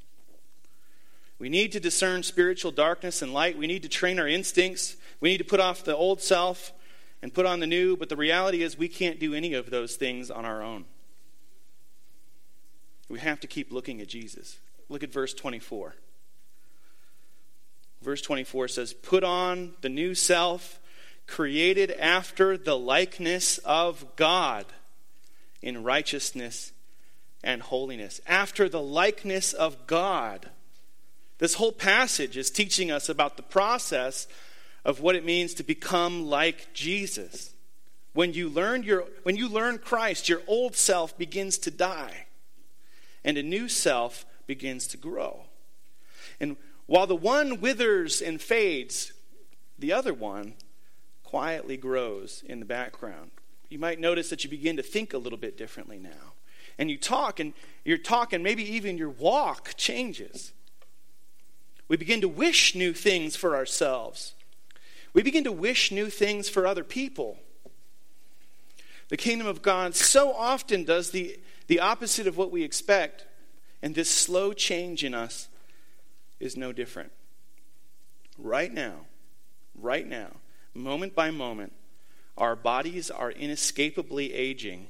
We 1.38 1.48
need 1.48 1.72
to 1.72 1.80
discern 1.80 2.22
spiritual 2.22 2.72
darkness 2.72 3.22
and 3.22 3.32
light. 3.32 3.56
We 3.56 3.66
need 3.66 3.82
to 3.82 3.88
train 3.88 4.18
our 4.18 4.26
instincts. 4.26 4.96
We 5.20 5.30
need 5.30 5.38
to 5.38 5.44
put 5.44 5.60
off 5.60 5.84
the 5.84 5.94
old 5.94 6.20
self 6.20 6.72
and 7.22 7.32
put 7.32 7.46
on 7.46 7.60
the 7.60 7.66
new. 7.66 7.96
But 7.96 8.08
the 8.08 8.16
reality 8.16 8.62
is, 8.62 8.76
we 8.76 8.88
can't 8.88 9.20
do 9.20 9.34
any 9.34 9.54
of 9.54 9.70
those 9.70 9.96
things 9.96 10.30
on 10.30 10.44
our 10.44 10.62
own. 10.62 10.84
We 13.08 13.20
have 13.20 13.40
to 13.40 13.46
keep 13.46 13.72
looking 13.72 14.00
at 14.00 14.08
Jesus. 14.08 14.58
Look 14.88 15.02
at 15.02 15.12
verse 15.12 15.32
24. 15.32 15.94
Verse 18.02 18.22
24 18.22 18.68
says, 18.68 18.92
Put 18.92 19.24
on 19.24 19.72
the 19.80 19.88
new 19.88 20.14
self, 20.14 20.80
created 21.28 21.92
after 21.92 22.56
the 22.56 22.76
likeness 22.76 23.58
of 23.58 24.16
God 24.16 24.66
in 25.62 25.84
righteousness 25.84 26.72
and 27.44 27.62
holiness. 27.62 28.20
After 28.26 28.68
the 28.68 28.82
likeness 28.82 29.52
of 29.52 29.86
God. 29.86 30.50
This 31.38 31.54
whole 31.54 31.70
passage 31.70 32.36
is 32.36 32.50
teaching 32.50 32.90
us 32.90 33.08
about 33.08 33.36
the 33.36 33.44
process 33.44 34.26
of 34.84 35.00
what 35.00 35.14
it 35.14 35.24
means 35.24 35.54
to 35.54 35.62
become 35.62 36.26
like 36.26 36.72
Jesus. 36.72 37.54
When 38.14 38.32
you 38.32 38.48
learn 38.48 38.82
your 38.82 39.04
when 39.22 39.36
you 39.36 39.48
learn 39.48 39.78
Christ, 39.78 40.28
your 40.28 40.42
old 40.48 40.74
self 40.74 41.16
begins 41.16 41.58
to 41.58 41.70
die 41.70 42.26
and 43.22 43.36
a 43.36 43.42
new 43.42 43.68
self 43.68 44.24
begins 44.46 44.86
to 44.88 44.96
grow. 44.96 45.44
And 46.40 46.56
while 46.86 47.06
the 47.06 47.14
one 47.14 47.60
withers 47.60 48.22
and 48.22 48.40
fades, 48.40 49.12
the 49.78 49.92
other 49.92 50.14
one 50.14 50.54
quietly 51.28 51.76
grows 51.76 52.42
in 52.46 52.58
the 52.58 52.64
background. 52.64 53.30
You 53.68 53.78
might 53.78 54.00
notice 54.00 54.30
that 54.30 54.44
you 54.44 54.48
begin 54.48 54.78
to 54.78 54.82
think 54.82 55.12
a 55.12 55.18
little 55.18 55.36
bit 55.36 55.58
differently 55.58 55.98
now. 55.98 56.32
And 56.78 56.90
you 56.90 56.96
talk, 56.96 57.38
and 57.38 57.52
you're 57.84 57.98
talking, 57.98 58.42
maybe 58.42 58.64
even 58.76 58.96
your 58.96 59.10
walk 59.10 59.74
changes. 59.76 60.54
We 61.86 61.98
begin 61.98 62.22
to 62.22 62.28
wish 62.28 62.74
new 62.74 62.94
things 62.94 63.36
for 63.36 63.54
ourselves. 63.54 64.36
We 65.12 65.22
begin 65.22 65.44
to 65.44 65.52
wish 65.52 65.92
new 65.92 66.08
things 66.08 66.48
for 66.48 66.66
other 66.66 66.82
people. 66.82 67.36
The 69.10 69.18
kingdom 69.18 69.46
of 69.46 69.60
God 69.60 69.94
so 69.94 70.32
often 70.32 70.84
does 70.84 71.10
the, 71.10 71.38
the 71.66 71.80
opposite 71.80 72.26
of 72.26 72.38
what 72.38 72.50
we 72.50 72.62
expect, 72.62 73.26
and 73.82 73.94
this 73.94 74.10
slow 74.10 74.54
change 74.54 75.04
in 75.04 75.12
us 75.12 75.48
is 76.40 76.56
no 76.56 76.72
different. 76.72 77.12
Right 78.38 78.72
now, 78.72 79.00
right 79.74 80.08
now, 80.08 80.30
moment 80.74 81.14
by 81.14 81.30
moment, 81.30 81.72
our 82.36 82.54
bodies 82.54 83.10
are 83.10 83.30
inescapably 83.30 84.32
aging, 84.32 84.88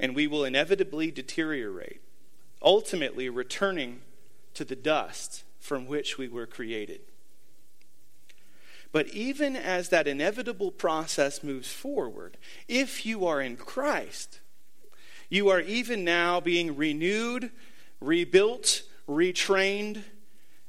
and 0.00 0.14
we 0.14 0.26
will 0.26 0.44
inevitably 0.44 1.10
deteriorate, 1.10 2.00
ultimately 2.62 3.28
returning 3.28 4.00
to 4.54 4.64
the 4.64 4.76
dust 4.76 5.44
from 5.60 5.86
which 5.86 6.18
we 6.18 6.28
were 6.28 6.46
created. 6.46 7.00
But 8.92 9.08
even 9.08 9.56
as 9.56 9.88
that 9.88 10.06
inevitable 10.06 10.70
process 10.70 11.42
moves 11.42 11.72
forward, 11.72 12.36
if 12.68 13.04
you 13.04 13.26
are 13.26 13.40
in 13.40 13.56
Christ, 13.56 14.40
you 15.28 15.48
are 15.48 15.60
even 15.60 16.04
now 16.04 16.40
being 16.40 16.76
renewed, 16.76 17.50
rebuilt, 18.00 18.82
retrained, 19.08 20.04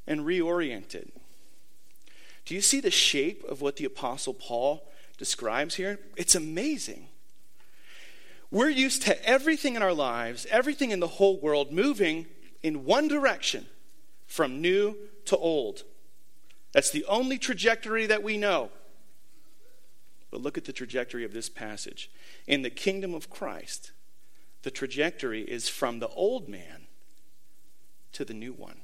and 0.07 0.21
reoriented. 0.21 1.09
Do 2.45 2.53
you 2.53 2.61
see 2.61 2.79
the 2.79 2.91
shape 2.91 3.43
of 3.45 3.61
what 3.61 3.75
the 3.75 3.85
Apostle 3.85 4.33
Paul 4.33 4.87
describes 5.17 5.75
here? 5.75 5.99
It's 6.15 6.35
amazing. 6.35 7.07
We're 8.51 8.69
used 8.69 9.01
to 9.03 9.27
everything 9.27 9.75
in 9.75 9.81
our 9.81 9.93
lives, 9.93 10.45
everything 10.51 10.91
in 10.91 10.99
the 10.99 11.07
whole 11.07 11.39
world 11.39 11.71
moving 11.71 12.27
in 12.61 12.85
one 12.85 13.07
direction 13.07 13.65
from 14.27 14.61
new 14.61 14.95
to 15.25 15.35
old. 15.35 15.83
That's 16.71 16.91
the 16.91 17.05
only 17.05 17.37
trajectory 17.37 18.05
that 18.05 18.23
we 18.23 18.37
know. 18.37 18.69
But 20.29 20.41
look 20.41 20.57
at 20.57 20.65
the 20.65 20.73
trajectory 20.73 21.23
of 21.23 21.33
this 21.33 21.49
passage. 21.49 22.11
In 22.45 22.61
the 22.61 22.69
kingdom 22.69 23.13
of 23.13 23.29
Christ, 23.29 23.91
the 24.63 24.71
trajectory 24.71 25.41
is 25.41 25.69
from 25.69 25.99
the 25.99 26.09
old 26.09 26.47
man 26.49 26.87
to 28.11 28.25
the 28.25 28.33
new 28.33 28.53
one. 28.53 28.81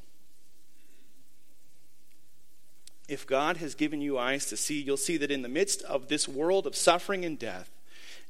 If 3.11 3.27
God 3.27 3.57
has 3.57 3.75
given 3.75 3.99
you 3.99 4.17
eyes 4.17 4.45
to 4.45 4.55
see, 4.55 4.81
you'll 4.81 4.95
see 4.95 5.17
that 5.17 5.31
in 5.31 5.41
the 5.41 5.49
midst 5.49 5.81
of 5.81 6.07
this 6.07 6.29
world 6.29 6.65
of 6.65 6.77
suffering 6.77 7.25
and 7.25 7.37
death, 7.37 7.69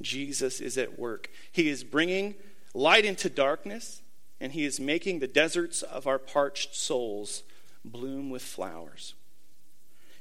Jesus 0.02 0.60
is 0.60 0.76
at 0.76 0.98
work. 0.98 1.30
He 1.52 1.70
is 1.70 1.84
bringing 1.84 2.34
light 2.74 3.06
into 3.06 3.30
darkness, 3.30 4.02
and 4.40 4.54
He 4.54 4.66
is 4.66 4.80
making 4.80 5.20
the 5.20 5.28
deserts 5.28 5.84
of 5.84 6.08
our 6.08 6.18
parched 6.18 6.76
souls 6.76 7.44
bloom 7.86 8.32
with 8.32 8.42
flowers. 8.42 9.14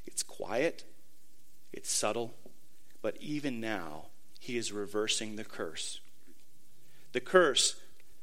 It's 0.06 0.22
quiet, 0.22 0.84
it's 1.72 1.90
subtle, 1.90 2.34
but 3.00 3.16
even 3.18 3.62
now, 3.62 4.08
He 4.40 4.58
is 4.58 4.72
reversing 4.72 5.36
the 5.36 5.44
curse. 5.44 6.00
The 7.12 7.20
curse 7.20 7.76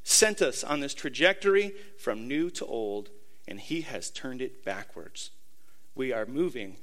sent 0.04 0.44
us 0.44 0.64
on 0.64 0.82
this 0.82 0.94
trajectory 0.94 1.74
from 1.98 2.28
new 2.28 2.52
to 2.52 2.66
old, 2.68 3.10
and 3.48 3.60
He 3.60 3.82
has 3.82 4.12
turned 4.12 4.44
it 4.44 4.64
backwards. 4.64 5.32
We 5.98 6.14
are 6.14 6.26
moving 6.26 6.78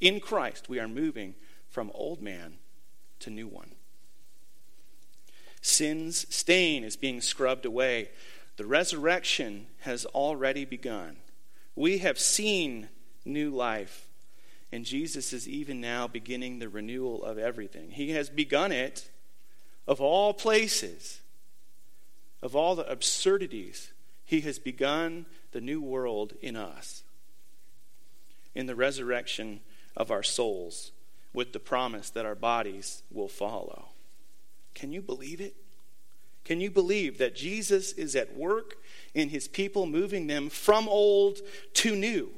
in 0.00 0.20
Christ, 0.20 0.68
we 0.68 0.80
are 0.80 0.88
moving 0.88 1.34
from 1.68 1.90
old 1.94 2.22
man 2.22 2.54
to 3.20 3.30
new 3.30 3.48
one. 3.48 3.72
Sin's 5.60 6.26
stain 6.34 6.84
is 6.84 6.96
being 6.96 7.20
scrubbed 7.20 7.66
away. 7.66 8.10
The 8.56 8.64
resurrection 8.64 9.66
has 9.80 10.04
already 10.06 10.64
begun. 10.64 11.16
We 11.74 11.98
have 11.98 12.18
seen 12.18 12.88
new 13.24 13.50
life. 13.50 14.08
And 14.70 14.84
Jesus 14.84 15.32
is 15.32 15.48
even 15.48 15.80
now 15.80 16.06
beginning 16.06 16.58
the 16.58 16.68
renewal 16.68 17.24
of 17.24 17.38
everything. 17.38 17.90
He 17.90 18.10
has 18.10 18.28
begun 18.28 18.72
it 18.72 19.10
of 19.86 20.00
all 20.00 20.34
places, 20.34 21.20
of 22.42 22.54
all 22.54 22.74
the 22.74 22.90
absurdities. 22.90 23.92
He 24.24 24.42
has 24.42 24.58
begun 24.58 25.26
the 25.52 25.60
new 25.60 25.80
world 25.80 26.34
in 26.42 26.54
us, 26.54 27.02
in 28.54 28.66
the 28.66 28.74
resurrection 28.74 29.60
of 29.96 30.10
our 30.10 30.22
souls, 30.22 30.92
with 31.32 31.52
the 31.52 31.60
promise 31.60 32.10
that 32.10 32.26
our 32.26 32.34
bodies 32.34 33.02
will 33.10 33.28
follow. 33.28 33.86
Can 34.74 34.92
you 34.92 35.02
believe 35.02 35.40
it? 35.40 35.54
Can 36.44 36.60
you 36.60 36.70
believe 36.70 37.18
that 37.18 37.34
Jesus 37.34 37.92
is 37.92 38.16
at 38.16 38.36
work 38.36 38.76
in 39.14 39.28
his 39.28 39.48
people, 39.48 39.86
moving 39.86 40.26
them 40.26 40.48
from 40.48 40.88
old 40.88 41.38
to 41.74 41.94
new? 41.94 42.30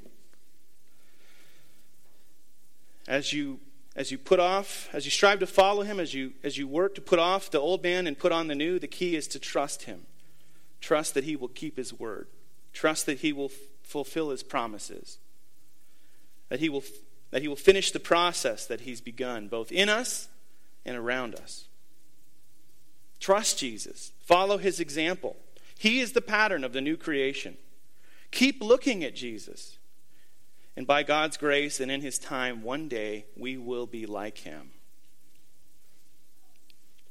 as 3.11 3.33
you 3.33 3.59
as 3.97 4.13
you 4.13 4.17
put 4.17 4.39
off, 4.39 4.89
as 4.93 5.05
you 5.05 5.11
strive 5.11 5.41
to 5.41 5.47
follow 5.47 5.83
him, 5.83 5.99
as 5.99 6.15
you 6.15 6.33
as 6.45 6.57
you 6.57 6.67
work 6.67 6.95
to 6.95 7.01
put 7.01 7.19
off 7.19 7.51
the 7.51 7.59
old 7.59 7.83
man 7.83 8.07
and 8.07 8.19
put 8.19 8.33
on 8.33 8.47
the 8.47 8.55
new, 8.55 8.79
the 8.79 8.87
key 8.87 9.17
is 9.17 9.27
to 9.27 9.39
trust 9.39 9.83
him. 9.83 10.07
Trust 10.81 11.15
that 11.15 11.25
he 11.25 11.37
will 11.37 11.49
keep 11.49 11.77
his 11.77 11.93
word. 11.93 12.29
Trust 12.73 13.07
that 13.07 13.19
he 13.19 13.33
will 13.33 13.47
f- 13.47 13.59
fulfill 13.83 14.31
his 14.31 14.43
promises. 14.43 15.19
That 16.51 16.61
he 16.61 16.69
will 16.69 16.85
that 17.31 17.43
he 17.43 17.49
will 17.49 17.57
finish 17.57 17.93
the 17.93 18.01
process 18.01 18.67
that 18.67 18.83
he's 18.83 19.01
begun 19.01 19.49
both 19.49 19.71
in 19.71 19.89
us 19.89 20.29
and 20.85 20.97
around 20.97 21.35
us. 21.37 21.67
Trust 23.21 23.59
Jesus. 23.59 24.13
Follow 24.21 24.59
his 24.59 24.81
example. 24.81 25.37
He 25.79 26.01
is 26.01 26.13
the 26.13 26.21
pattern 26.21 26.65
of 26.65 26.73
the 26.73 26.81
new 26.81 26.97
creation. 26.97 27.57
Keep 28.31 28.63
looking 28.63 29.05
at 29.05 29.15
Jesus. 29.15 29.79
And 30.77 30.87
by 30.87 31.03
God's 31.03 31.37
grace 31.37 31.81
and 31.81 31.91
in 31.91 32.01
his 32.01 32.19
time, 32.19 32.63
one 32.63 32.89
day 32.89 33.27
we 33.37 33.57
will 33.57 33.87
be 33.87 34.07
like 34.07 34.39
him. 34.39 34.71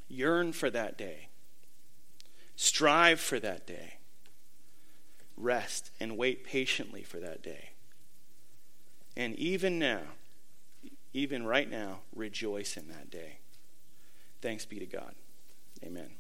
Yearn 0.08 0.54
for 0.54 0.70
that 0.70 0.98
day. 0.98 1.30
Strive 2.56 3.20
for 3.20 3.40
that 3.40 3.68
day. 3.68 3.96
Rest 5.38 5.92
and 6.00 6.18
wait 6.18 6.44
patiently 6.44 7.04
for 7.04 7.20
that 7.20 7.42
day. 7.42 7.70
And 9.16 9.36
even 9.36 9.80
now, 9.80 10.02
even 11.14 11.46
right 11.46 11.70
now, 11.70 12.00
rejoice 12.16 12.78
in 12.78 12.88
that 12.90 13.10
day. 13.10 13.40
Thanks 14.42 14.66
be 14.66 14.80
to 14.80 14.86
God. 14.86 15.16
Amen. 15.84 16.19